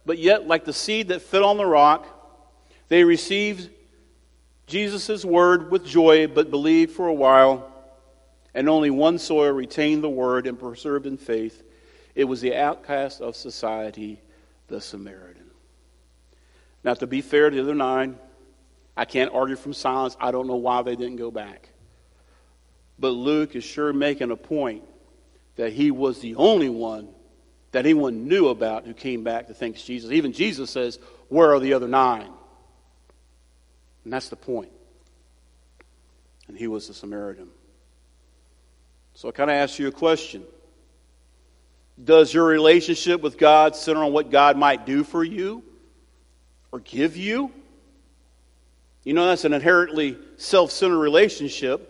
but 0.05 0.17
yet, 0.17 0.47
like 0.47 0.65
the 0.65 0.73
seed 0.73 1.09
that 1.09 1.21
fell 1.21 1.45
on 1.45 1.57
the 1.57 1.65
rock, 1.65 2.07
they 2.87 3.03
received 3.03 3.69
Jesus' 4.67 5.25
word 5.25 5.71
with 5.71 5.85
joy, 5.85 6.27
but 6.27 6.49
believed 6.49 6.91
for 6.91 7.07
a 7.07 7.13
while, 7.13 7.71
and 8.53 8.69
only 8.69 8.89
one 8.89 9.17
soil 9.19 9.51
retained 9.51 10.03
the 10.03 10.09
word 10.09 10.47
and 10.47 10.59
preserved 10.59 11.05
in 11.05 11.17
faith. 11.17 11.63
It 12.15 12.25
was 12.25 12.41
the 12.41 12.55
outcast 12.55 13.21
of 13.21 13.35
society, 13.35 14.21
the 14.67 14.79
Samaritan. 14.79 15.49
Now, 16.83 16.93
to 16.95 17.07
be 17.07 17.21
fair 17.21 17.49
to 17.49 17.55
the 17.55 17.61
other 17.61 17.75
nine, 17.75 18.17
I 18.95 19.05
can't 19.05 19.33
argue 19.33 19.55
from 19.55 19.73
silence. 19.73 20.15
I 20.19 20.31
don't 20.31 20.47
know 20.47 20.55
why 20.55 20.81
they 20.81 20.95
didn't 20.95 21.15
go 21.15 21.31
back. 21.31 21.69
But 22.99 23.09
Luke 23.09 23.55
is 23.55 23.63
sure 23.63 23.91
making 23.91 24.31
a 24.31 24.35
point 24.35 24.83
that 25.55 25.73
he 25.73 25.91
was 25.91 26.19
the 26.19 26.35
only 26.35 26.69
one 26.69 27.09
that 27.71 27.85
anyone 27.85 28.27
knew 28.27 28.49
about 28.49 28.85
who 28.85 28.93
came 28.93 29.23
back 29.23 29.47
to 29.47 29.53
thank 29.53 29.77
Jesus. 29.77 30.11
Even 30.11 30.31
Jesus 30.31 30.69
says, 30.69 30.99
Where 31.29 31.53
are 31.53 31.59
the 31.59 31.73
other 31.73 31.87
nine? 31.87 32.29
And 34.03 34.13
that's 34.13 34.29
the 34.29 34.35
point. 34.35 34.71
And 36.47 36.57
he 36.57 36.67
was 36.67 36.87
the 36.87 36.93
Samaritan. 36.93 37.47
So 39.15 39.29
I 39.29 39.31
kind 39.31 39.49
of 39.49 39.55
ask 39.55 39.79
you 39.79 39.87
a 39.87 39.91
question 39.91 40.43
Does 42.01 42.33
your 42.33 42.45
relationship 42.45 43.21
with 43.21 43.37
God 43.37 43.75
center 43.75 44.03
on 44.03 44.13
what 44.13 44.31
God 44.31 44.57
might 44.57 44.85
do 44.85 45.03
for 45.03 45.23
you 45.23 45.63
or 46.71 46.79
give 46.79 47.15
you? 47.17 47.51
You 49.03 49.13
know, 49.13 49.27
that's 49.27 49.45
an 49.45 49.53
inherently 49.53 50.17
self 50.37 50.71
centered 50.71 50.97
relationship. 50.97 51.89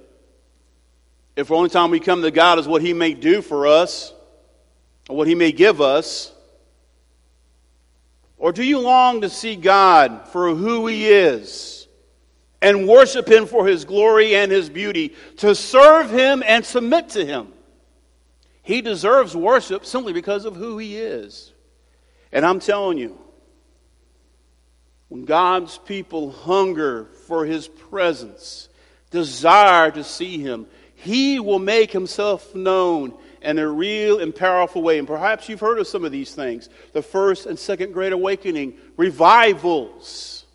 If 1.36 1.48
the 1.48 1.56
only 1.56 1.70
time 1.70 1.90
we 1.90 2.00
come 2.00 2.22
to 2.22 2.32
God 2.32 2.60
is 2.60 2.68
what 2.68 2.82
He 2.82 2.94
may 2.94 3.14
do 3.14 3.42
for 3.42 3.66
us 3.68 4.14
or 5.10 5.16
what 5.16 5.28
He 5.28 5.36
may 5.36 5.52
give 5.52 5.80
us, 5.80 6.32
or 8.38 8.52
do 8.52 8.64
you 8.64 8.80
long 8.80 9.22
to 9.22 9.30
see 9.30 9.56
God 9.56 10.28
for 10.28 10.54
who 10.54 10.86
He 10.88 11.08
is 11.08 11.88
and 12.62 12.88
worship 12.88 13.28
Him 13.28 13.46
for 13.46 13.66
His 13.66 13.86
glory 13.86 14.36
and 14.36 14.52
His 14.52 14.70
beauty, 14.70 15.16
to 15.38 15.56
serve 15.56 16.12
Him 16.12 16.44
and 16.46 16.66
submit 16.66 17.10
to 17.10 17.26
Him? 17.26 17.54
He 18.64 18.82
deserves 18.82 19.36
worship 19.36 19.86
simply 19.86 20.14
because 20.14 20.46
of 20.46 20.56
who 20.56 20.78
He 20.78 20.98
is. 20.98 21.52
And 22.32 22.46
I'm 22.46 22.60
telling 22.60 22.98
you, 22.98 23.20
when 25.10 25.26
God's 25.26 25.78
people 25.78 26.32
hunger 26.32 27.06
for 27.28 27.46
His 27.46 27.68
presence, 27.68 28.70
desire 29.12 29.92
to 29.92 30.04
see 30.04 30.40
Him, 30.40 30.66
He 30.96 31.40
will 31.40 31.60
make 31.60 31.92
Himself 31.92 32.56
known 32.56 33.14
in 33.42 33.60
a 33.60 33.68
real 33.68 34.20
and 34.20 34.34
powerful 34.34 34.82
way. 34.82 34.98
And 34.98 35.08
perhaps 35.08 35.50
you've 35.50 35.60
heard 35.60 35.78
of 35.78 35.88
some 35.88 36.06
of 36.06 36.12
these 36.12 36.34
things 36.34 36.70
the 36.94 37.02
first 37.02 37.46
and 37.46 37.60
second 37.60 37.92
Great 37.92 38.14
Awakening, 38.14 38.76
revivals. 38.96 40.46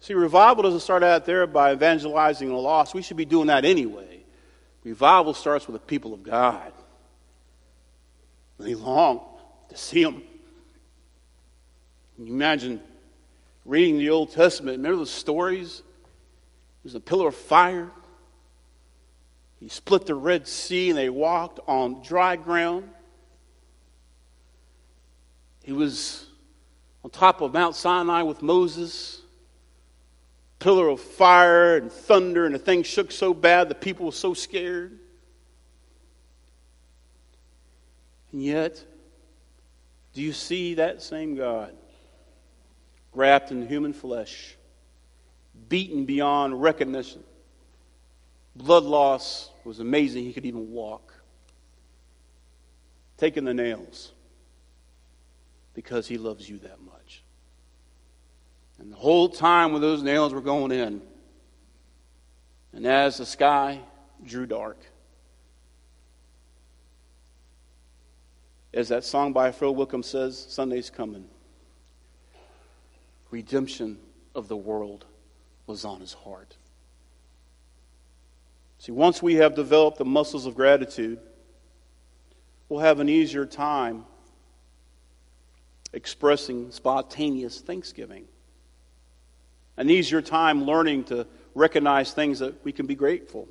See, 0.00 0.14
revival 0.14 0.62
doesn't 0.62 0.80
start 0.80 1.02
out 1.02 1.26
there 1.26 1.46
by 1.48 1.72
evangelizing 1.72 2.48
the 2.48 2.54
lost. 2.54 2.94
We 2.94 3.02
should 3.02 3.16
be 3.16 3.24
doing 3.24 3.48
that 3.48 3.64
anyway. 3.64 4.17
Revival 4.88 5.34
starts 5.34 5.66
with 5.66 5.74
the 5.74 5.86
people 5.86 6.14
of 6.14 6.22
God. 6.22 6.72
They 8.58 8.74
long 8.74 9.20
to 9.68 9.76
see 9.76 10.02
Him. 10.02 10.22
Can 12.16 12.26
you 12.26 12.32
imagine 12.32 12.80
reading 13.66 13.98
the 13.98 14.08
Old 14.10 14.32
Testament? 14.32 14.78
Remember 14.78 15.00
the 15.00 15.06
stories? 15.06 15.82
There's 16.82 16.94
a 16.94 17.00
pillar 17.00 17.28
of 17.28 17.34
fire. 17.34 17.90
He 19.60 19.68
split 19.68 20.06
the 20.06 20.14
Red 20.14 20.48
Sea 20.48 20.90
and 20.90 20.98
they 20.98 21.10
walked 21.10 21.60
on 21.68 22.02
dry 22.02 22.36
ground. 22.36 22.88
He 25.64 25.72
was 25.72 26.26
on 27.04 27.10
top 27.10 27.42
of 27.42 27.52
Mount 27.52 27.76
Sinai 27.76 28.22
with 28.22 28.40
Moses. 28.40 29.20
Pillar 30.58 30.88
of 30.88 31.00
fire 31.00 31.76
and 31.76 31.90
thunder, 31.90 32.46
and 32.46 32.54
the 32.54 32.58
thing 32.58 32.82
shook 32.82 33.12
so 33.12 33.32
bad 33.32 33.68
the 33.68 33.74
people 33.74 34.06
were 34.06 34.12
so 34.12 34.34
scared. 34.34 34.98
And 38.32 38.42
yet, 38.42 38.84
do 40.14 40.22
you 40.22 40.32
see 40.32 40.74
that 40.74 41.02
same 41.02 41.36
God? 41.36 41.74
wrapped 43.18 43.50
in 43.50 43.66
human 43.66 43.92
flesh, 43.92 44.56
beaten 45.68 46.04
beyond 46.04 46.62
recognition. 46.62 47.22
Blood 48.54 48.84
loss 48.84 49.50
was 49.64 49.80
amazing. 49.80 50.24
He 50.24 50.32
could 50.32 50.46
even 50.46 50.70
walk. 50.70 51.14
Taking 53.16 53.44
the 53.44 53.54
nails 53.54 54.12
because 55.74 56.06
he 56.06 56.16
loves 56.16 56.48
you 56.48 56.58
that 56.58 56.80
much. 56.80 57.24
And 58.78 58.92
the 58.92 58.96
whole 58.96 59.28
time 59.28 59.72
when 59.72 59.80
those 59.80 60.02
nails 60.02 60.32
were 60.32 60.40
going 60.40 60.72
in, 60.72 61.02
and 62.72 62.86
as 62.86 63.18
the 63.18 63.26
sky 63.26 63.80
drew 64.24 64.46
dark, 64.46 64.78
as 68.72 68.88
that 68.88 69.04
song 69.04 69.32
by 69.32 69.50
Phil 69.50 69.74
Wickham 69.74 70.02
says, 70.02 70.46
Sunday's 70.48 70.90
coming 70.90 71.26
redemption 73.30 73.98
of 74.34 74.48
the 74.48 74.56
world 74.56 75.04
was 75.66 75.84
on 75.84 76.00
his 76.00 76.12
heart. 76.12 76.56
See, 78.78 78.92
once 78.92 79.22
we 79.22 79.34
have 79.34 79.54
developed 79.54 79.98
the 79.98 80.04
muscles 80.04 80.46
of 80.46 80.54
gratitude, 80.54 81.18
we'll 82.68 82.80
have 82.80 83.00
an 83.00 83.08
easier 83.08 83.44
time 83.44 84.04
expressing 85.92 86.70
spontaneous 86.70 87.60
thanksgiving. 87.60 88.26
An 89.78 89.88
easier 89.88 90.20
time 90.20 90.64
learning 90.64 91.04
to 91.04 91.26
recognize 91.54 92.12
things 92.12 92.40
that 92.40 92.64
we 92.64 92.72
can 92.72 92.86
be 92.86 92.96
grateful. 92.96 93.48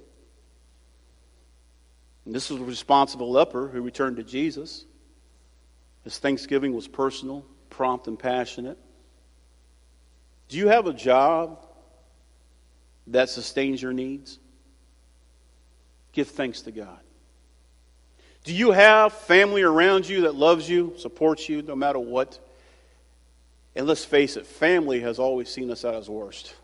And 2.25 2.35
this 2.35 2.49
was 2.49 2.59
a 2.59 3.23
leper 3.23 3.69
who 3.69 3.81
returned 3.81 4.17
to 4.17 4.23
Jesus. 4.23 4.85
His 6.03 6.19
thanksgiving 6.19 6.73
was 6.73 6.85
personal, 6.85 7.45
prompt, 7.69 8.07
and 8.07 8.19
passionate. 8.19 8.77
Do 10.49 10.57
you 10.57 10.67
have 10.67 10.85
a 10.85 10.93
job 10.93 11.65
that 13.07 13.29
sustains 13.29 13.81
your 13.81 13.93
needs? 13.93 14.37
Give 16.11 16.27
thanks 16.27 16.61
to 16.63 16.71
God. 16.71 16.99
Do 18.43 18.53
you 18.53 18.71
have 18.71 19.13
family 19.13 19.61
around 19.61 20.07
you 20.09 20.21
that 20.21 20.35
loves 20.35 20.69
you, 20.69 20.93
supports 20.97 21.47
you 21.47 21.61
no 21.61 21.75
matter 21.75 21.99
what? 21.99 22.37
And 23.77 23.85
let's 23.85 24.03
face 24.03 24.37
it, 24.37 24.47
family 24.47 25.01
has 25.01 25.19
always 25.19 25.49
seen 25.49 25.69
us 25.69 25.85
at 25.85 25.93
its 25.93 26.09
worst. 26.09 26.55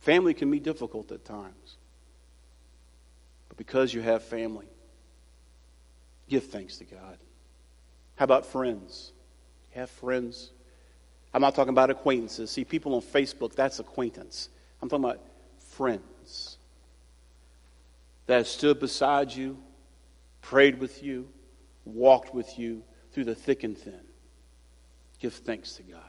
Family 0.00 0.34
can 0.34 0.50
be 0.50 0.60
difficult 0.60 1.10
at 1.10 1.24
times. 1.24 1.78
But 3.48 3.56
because 3.56 3.94
you 3.94 4.02
have 4.02 4.22
family, 4.22 4.66
give 6.28 6.48
thanks 6.48 6.76
to 6.76 6.84
God. 6.84 7.16
How 8.16 8.24
about 8.24 8.44
friends? 8.44 9.12
You 9.72 9.80
have 9.80 9.88
friends. 9.88 10.50
I'm 11.32 11.40
not 11.40 11.54
talking 11.54 11.70
about 11.70 11.88
acquaintances. 11.88 12.50
See, 12.50 12.64
people 12.64 12.94
on 12.94 13.00
Facebook, 13.00 13.54
that's 13.54 13.78
acquaintance. 13.78 14.50
I'm 14.82 14.90
talking 14.90 15.06
about 15.06 15.22
friends 15.70 16.58
that 18.26 18.46
stood 18.46 18.78
beside 18.78 19.32
you, 19.32 19.56
prayed 20.42 20.78
with 20.78 21.02
you, 21.02 21.26
walked 21.86 22.34
with 22.34 22.58
you 22.58 22.82
through 23.12 23.24
the 23.24 23.34
thick 23.34 23.64
and 23.64 23.78
thin. 23.78 24.09
Give 25.20 25.32
thanks 25.32 25.74
to 25.74 25.82
God. 25.82 26.00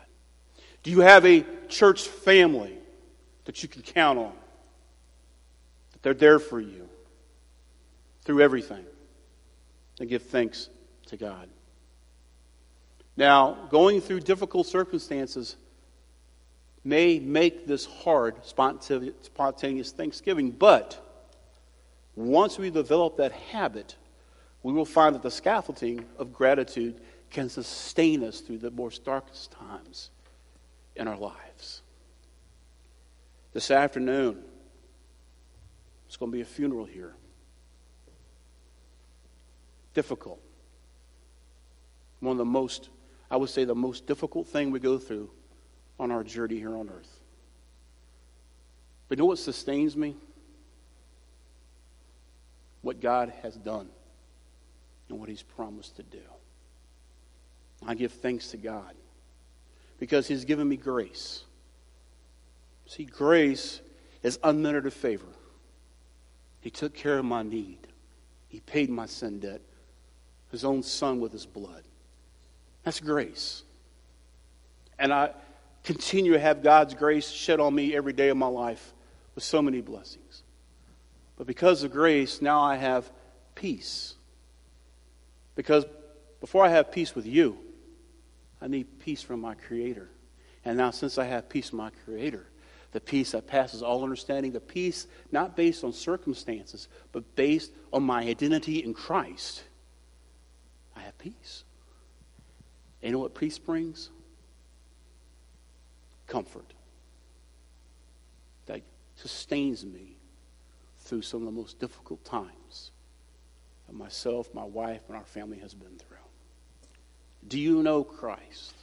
Do 0.84 0.90
you 0.90 1.02
have 1.02 1.26
a 1.26 1.46
church 1.68 2.08
family 2.08 2.78
that 3.46 3.62
you 3.62 3.70
can 3.70 3.84
count 3.84 4.18
on? 4.18 4.34
That 5.92 6.02
they're 6.02 6.14
there 6.14 6.40
for 6.40 6.60
you 6.60 6.90
through 8.24 8.42
everything? 8.42 8.86
And 10.00 10.10
give 10.10 10.24
thanks 10.24 10.70
to 11.08 11.18
God. 11.18 11.50
Now, 13.18 13.68
going 13.70 14.02
through 14.02 14.22
difficult 14.22 14.66
circumstances 14.66 15.58
may 16.84 17.20
make 17.20 17.68
this 17.68 17.86
hard, 17.86 18.36
spontaneous 18.44 19.92
Thanksgiving, 19.92 20.50
but 20.50 21.06
once 22.16 22.58
we 22.58 22.72
develop 22.72 23.18
that 23.18 23.34
habit, 23.34 23.96
we 24.64 24.74
will 24.74 24.86
find 24.86 25.14
that 25.14 25.22
the 25.22 25.30
scaffolding 25.30 26.06
of 26.18 26.34
gratitude 26.34 27.00
can 27.32 27.50
sustain 27.50 28.24
us 28.24 28.42
through 28.42 28.60
the 28.60 28.72
most 28.72 29.06
darkest 29.06 29.52
times 29.52 30.12
in 30.96 31.08
our 31.08 31.18
lives. 31.18 31.82
This 33.54 33.72
afternoon, 33.72 34.44
it's 36.08 36.18
going 36.18 36.32
to 36.32 36.36
be 36.36 36.42
a 36.42 36.46
funeral 36.46 36.86
here. 36.86 37.14
Difficult. 39.94 40.42
One 42.20 42.34
of 42.34 42.38
the 42.38 42.46
most, 42.46 42.90
I 43.30 43.38
would 43.38 43.50
say, 43.50 43.64
the 43.64 43.76
most 43.76 44.06
difficult 44.06 44.48
thing 44.48 44.72
we 44.72 44.80
go 44.80 44.98
through 44.98 45.32
on 46.00 46.12
our 46.12 46.24
journey 46.24 46.58
here 46.58 46.76
on 46.76 46.90
earth. 46.90 47.20
But 49.08 49.18
you 49.18 49.24
know 49.24 49.28
what 49.28 49.40
sustains 49.40 49.98
me? 49.98 50.16
What 52.82 53.00
God 53.00 53.32
has 53.42 53.56
done 53.56 53.90
and 55.10 55.20
what 55.20 55.30
He's 55.30 55.44
promised 55.44 55.98
to 55.98 56.04
do. 56.04 56.20
I 57.86 57.96
give 57.96 58.12
thanks 58.12 58.52
to 58.52 58.58
God 58.58 58.94
because 60.00 60.28
He's 60.28 60.46
given 60.46 60.68
me 60.68 60.78
grace. 60.78 61.44
See, 62.86 63.06
grace 63.06 63.82
is 64.24 64.40
unmerited 64.44 64.94
favor. 64.94 65.26
He 66.60 66.70
took 66.70 66.94
care 66.94 67.18
of 67.18 67.26
my 67.26 67.44
need, 67.44 67.80
He 68.48 68.60
paid 68.60 68.90
my 68.90 69.06
sin 69.06 69.40
debt, 69.40 69.62
His 70.52 70.64
own 70.64 70.84
Son 70.84 71.20
with 71.20 71.32
His 71.32 71.46
blood. 71.46 71.84
That's 72.84 73.00
grace. 73.00 73.64
And 75.00 75.14
I 75.14 75.32
continue 75.84 76.34
to 76.34 76.40
have 76.40 76.62
God's 76.62 76.94
grace 76.94 77.30
shed 77.30 77.60
on 77.60 77.74
me 77.74 77.96
every 77.96 78.14
day 78.14 78.30
of 78.30 78.38
my 78.38 78.48
life 78.48 78.94
with 79.34 79.44
so 79.44 79.62
many 79.62 79.82
blessings. 79.82 80.44
But 81.38 81.48
because 81.48 81.82
of 81.82 81.92
grace, 81.92 82.42
now 82.42 82.62
I 82.62 82.76
have 82.76 83.10
peace. 83.56 84.14
Because 85.56 85.86
before 86.40 86.64
I 86.64 86.70
have 86.70 86.92
peace 86.92 87.16
with 87.16 87.26
you, 87.26 87.58
I 88.62 88.68
need 88.68 89.00
peace 89.00 89.22
from 89.22 89.42
my 89.42 89.56
Creator. 89.56 90.10
And 90.64 90.78
now, 90.78 90.92
since 90.92 91.18
I 91.18 91.26
have 91.26 91.50
peace 91.50 91.70
from 91.70 91.80
my 91.80 91.90
Creator, 92.06 92.46
the 92.92 93.00
peace 93.00 93.32
that 93.32 93.48
passes 93.48 93.82
all 93.82 94.04
understanding, 94.04 94.52
the 94.52 94.60
peace 94.60 95.08
not 95.32 95.56
based 95.56 95.84
on 95.84 95.94
circumstances, 95.94 96.88
but 97.12 97.36
based 97.36 97.72
on 97.92 98.04
my 98.04 98.22
identity 98.22 98.84
in 98.84 98.94
Christ, 98.94 99.64
I 100.96 101.02
have 101.02 101.18
peace. 101.18 101.64
And 103.02 103.10
you 103.10 103.14
know 103.14 103.20
what 103.20 103.34
peace 103.34 103.58
brings? 103.58 104.10
Comfort. 106.28 106.74
That 108.68 108.82
sustains 109.16 109.86
me 109.86 110.18
through 111.00 111.24
some 111.24 111.42
of 111.42 111.46
the 111.46 111.52
most 111.60 111.80
difficult 111.80 112.24
times 112.24 112.92
that 113.88 113.96
myself, 113.96 114.54
my 114.54 114.64
wife, 114.64 115.02
and 115.08 115.18
our 115.18 115.26
family 115.26 115.58
has 115.60 115.74
been 115.74 115.98
through. 115.98 116.18
Do 117.48 117.60
you 117.60 117.82
know 117.84 118.04
Christ? 118.04 118.74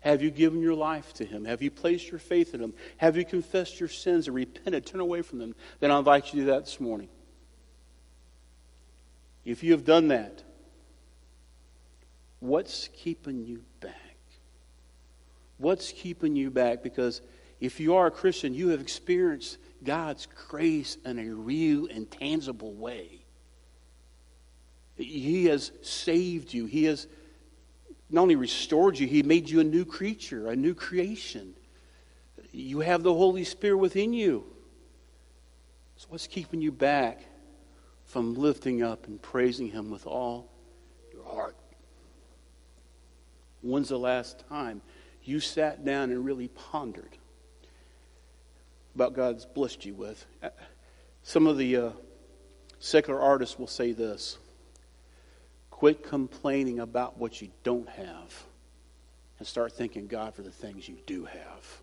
Have 0.00 0.20
you 0.20 0.30
given 0.30 0.60
your 0.60 0.74
life 0.74 1.12
to 1.14 1.24
Him? 1.24 1.44
Have 1.44 1.62
you 1.62 1.70
placed 1.70 2.10
your 2.10 2.18
faith 2.18 2.54
in 2.54 2.60
Him? 2.60 2.74
Have 2.96 3.16
you 3.16 3.24
confessed 3.24 3.78
your 3.78 3.88
sins 3.88 4.26
and 4.26 4.34
repented, 4.34 4.84
turn 4.84 5.00
away 5.00 5.22
from 5.22 5.38
them? 5.38 5.54
Then 5.78 5.90
I 5.90 5.98
invite 5.98 6.26
you 6.26 6.30
to 6.30 6.36
do 6.38 6.44
that 6.46 6.64
this 6.64 6.80
morning. 6.80 7.08
If 9.44 9.62
you 9.62 9.72
have 9.72 9.84
done 9.84 10.08
that, 10.08 10.42
what's 12.40 12.88
keeping 12.88 13.44
you 13.44 13.62
back? 13.80 13.94
What's 15.58 15.92
keeping 15.92 16.34
you 16.34 16.50
back? 16.50 16.82
Because 16.82 17.22
if 17.60 17.78
you 17.78 17.94
are 17.94 18.08
a 18.08 18.10
Christian, 18.10 18.54
you 18.54 18.70
have 18.70 18.80
experienced 18.80 19.58
God's 19.84 20.26
grace 20.48 20.96
in 21.04 21.18
a 21.20 21.32
real 21.32 21.86
and 21.86 22.10
tangible 22.10 22.72
way. 22.72 23.20
He 24.96 25.46
has 25.46 25.70
saved 25.82 26.52
you. 26.52 26.66
He 26.66 26.84
has 26.84 27.06
not 28.12 28.22
only 28.22 28.36
restored 28.36 28.98
you, 28.98 29.06
He 29.06 29.22
made 29.22 29.48
you 29.48 29.60
a 29.60 29.64
new 29.64 29.84
creature, 29.84 30.48
a 30.48 30.56
new 30.56 30.74
creation. 30.74 31.54
You 32.52 32.80
have 32.80 33.02
the 33.02 33.14
Holy 33.14 33.44
Spirit 33.44 33.78
within 33.78 34.12
you. 34.12 34.44
So, 35.96 36.08
what's 36.10 36.26
keeping 36.26 36.60
you 36.60 36.70
back 36.70 37.24
from 38.04 38.34
lifting 38.34 38.82
up 38.82 39.06
and 39.06 39.20
praising 39.20 39.68
Him 39.68 39.90
with 39.90 40.06
all 40.06 40.50
your 41.12 41.24
heart? 41.24 41.56
When's 43.62 43.88
the 43.88 43.98
last 43.98 44.44
time 44.48 44.82
you 45.24 45.40
sat 45.40 45.84
down 45.84 46.10
and 46.10 46.24
really 46.24 46.48
pondered 46.48 47.16
about 48.94 49.14
God's 49.14 49.46
blessed 49.46 49.86
you 49.86 49.94
with? 49.94 50.26
Some 51.22 51.46
of 51.46 51.56
the 51.56 51.76
uh, 51.76 51.90
secular 52.78 53.20
artists 53.20 53.58
will 53.58 53.68
say 53.68 53.92
this 53.92 54.36
Quit 55.82 56.04
complaining 56.04 56.78
about 56.78 57.18
what 57.18 57.42
you 57.42 57.48
don't 57.64 57.88
have 57.88 58.44
and 59.40 59.48
start 59.48 59.72
thanking 59.72 60.06
God 60.06 60.32
for 60.32 60.42
the 60.42 60.52
things 60.52 60.88
you 60.88 60.96
do 61.06 61.24
have. 61.24 61.82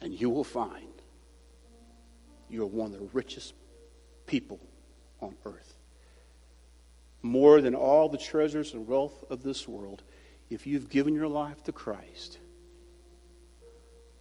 And 0.00 0.12
you 0.12 0.28
will 0.28 0.42
find 0.42 0.88
you 2.50 2.64
are 2.64 2.66
one 2.66 2.92
of 2.92 2.98
the 2.98 3.08
richest 3.12 3.54
people 4.26 4.58
on 5.20 5.36
earth. 5.44 5.76
More 7.22 7.60
than 7.60 7.76
all 7.76 8.08
the 8.08 8.18
treasures 8.18 8.74
and 8.74 8.88
wealth 8.88 9.22
of 9.30 9.44
this 9.44 9.68
world, 9.68 10.02
if 10.50 10.66
you've 10.66 10.90
given 10.90 11.14
your 11.14 11.28
life 11.28 11.62
to 11.62 11.70
Christ, 11.70 12.40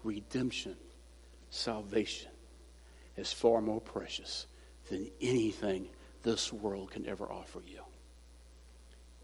redemption, 0.03 0.75
salvation 1.49 2.29
is 3.17 3.33
far 3.33 3.61
more 3.61 3.81
precious 3.81 4.45
than 4.91 5.09
anything 5.19 5.89
this 6.23 6.51
world 6.51 6.91
can 6.91 7.07
ever 7.07 7.31
offer 7.31 7.61
you. 7.67 7.79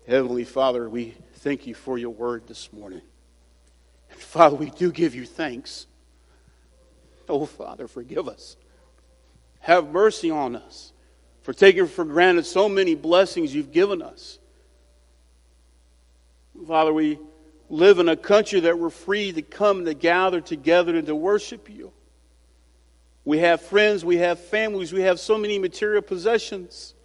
Heavenly 0.08 0.44
Father, 0.44 0.90
we 0.90 1.16
thank 1.36 1.68
you 1.68 1.74
for 1.74 1.98
your 1.98 2.10
word 2.12 2.48
this 2.48 2.72
morning. 2.72 3.02
And 4.12 4.20
Father, 4.20 4.56
we 4.56 4.70
do 4.70 4.92
give 4.92 5.16
you 5.16 5.26
thanks. 5.26 5.88
Oh, 7.28 7.46
Father, 7.46 7.88
forgive 7.88 8.28
us. 8.28 8.58
Have 9.62 9.90
mercy 9.90 10.32
on 10.32 10.56
us 10.56 10.94
for 11.42 11.54
taking 11.54 11.88
for 11.88 12.06
granted 12.06 12.46
so 12.46 12.68
many 12.68 12.96
blessings 12.96 13.54
you've 13.54 13.72
given 13.72 14.02
us. 14.02 14.40
Father, 16.68 16.94
we 16.94 17.20
live 17.70 18.00
in 18.00 18.10
a 18.10 18.18
country 18.18 18.62
that 18.62 18.78
we're 18.78 18.90
free 18.90 19.32
to 19.32 19.42
come 19.42 19.86
to 19.86 19.94
gather 19.94 20.42
together 20.42 20.96
and 20.96 21.08
to 21.08 21.16
worship 21.16 21.70
you. 21.70 21.92
We 23.30 23.38
have 23.38 23.62
friends, 23.62 24.04
we 24.04 24.18
have 24.18 24.40
families, 24.40 24.92
we 24.92 25.02
have 25.02 25.20
so 25.20 25.38
many 25.38 25.60
material 25.60 26.02
possessions. 26.02 26.96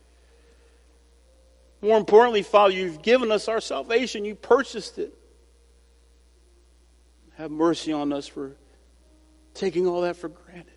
More 1.82 1.98
importantly, 1.98 2.42
Father, 2.42 2.72
you've 2.72 3.02
given 3.02 3.30
us 3.30 3.46
our 3.46 3.60
salvation, 3.60 4.24
you 4.24 4.34
purchased 4.34 4.98
it. 4.98 5.12
Have 7.36 7.50
mercy 7.50 7.92
on 7.92 8.10
us 8.10 8.26
for 8.26 8.56
taking 9.52 9.86
all 9.86 10.00
that 10.00 10.16
for 10.16 10.30
granted. 10.30 10.72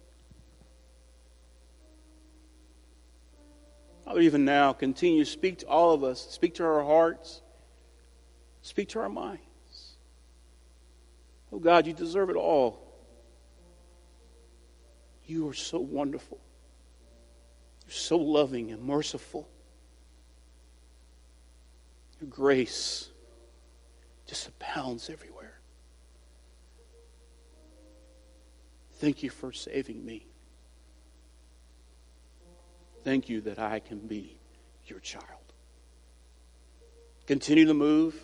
Father, 4.04 4.20
even 4.20 4.44
now, 4.44 4.74
continue 4.74 5.24
to 5.24 5.32
speak 5.32 5.60
to 5.60 5.68
all 5.68 5.94
of 5.94 6.04
us, 6.04 6.28
speak 6.30 6.56
to 6.56 6.66
our 6.66 6.84
hearts, 6.84 7.42
speak 8.64 8.90
to 8.90 9.00
our 9.00 9.08
minds. 9.08 9.96
Oh 11.54 11.60
God, 11.60 11.88
you 11.88 11.94
deserve 11.94 12.30
it 12.30 12.36
all. 12.36 12.87
You 15.28 15.48
are 15.50 15.54
so 15.54 15.80
wonderful. 15.80 16.40
You're 17.86 17.94
so 17.94 18.18
loving 18.18 18.72
and 18.72 18.82
merciful. 18.82 19.48
Your 22.20 22.30
grace 22.30 23.10
just 24.26 24.48
abounds 24.48 25.10
everywhere. 25.10 25.60
Thank 28.94 29.22
you 29.22 29.30
for 29.30 29.52
saving 29.52 30.04
me. 30.04 30.26
Thank 33.04 33.30
you 33.30 33.42
that 33.42 33.60
I 33.60 33.80
can 33.80 34.00
be 34.00 34.38
your 34.88 35.00
child. 35.00 35.24
Continue 37.28 37.66
to 37.66 37.74
move 37.74 38.16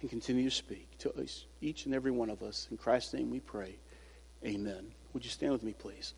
and 0.00 0.08
continue 0.08 0.48
to 0.48 0.54
speak 0.54 0.96
to 0.98 1.12
us, 1.14 1.46
each 1.60 1.84
and 1.84 1.94
every 1.94 2.10
one 2.10 2.30
of 2.30 2.42
us. 2.42 2.68
In 2.70 2.76
Christ's 2.76 3.14
name 3.14 3.30
we 3.30 3.40
pray. 3.40 3.76
Amen. 4.44 4.86
Would 5.12 5.24
you 5.24 5.30
stand 5.30 5.52
with 5.52 5.62
me, 5.62 5.74
please? 5.78 6.14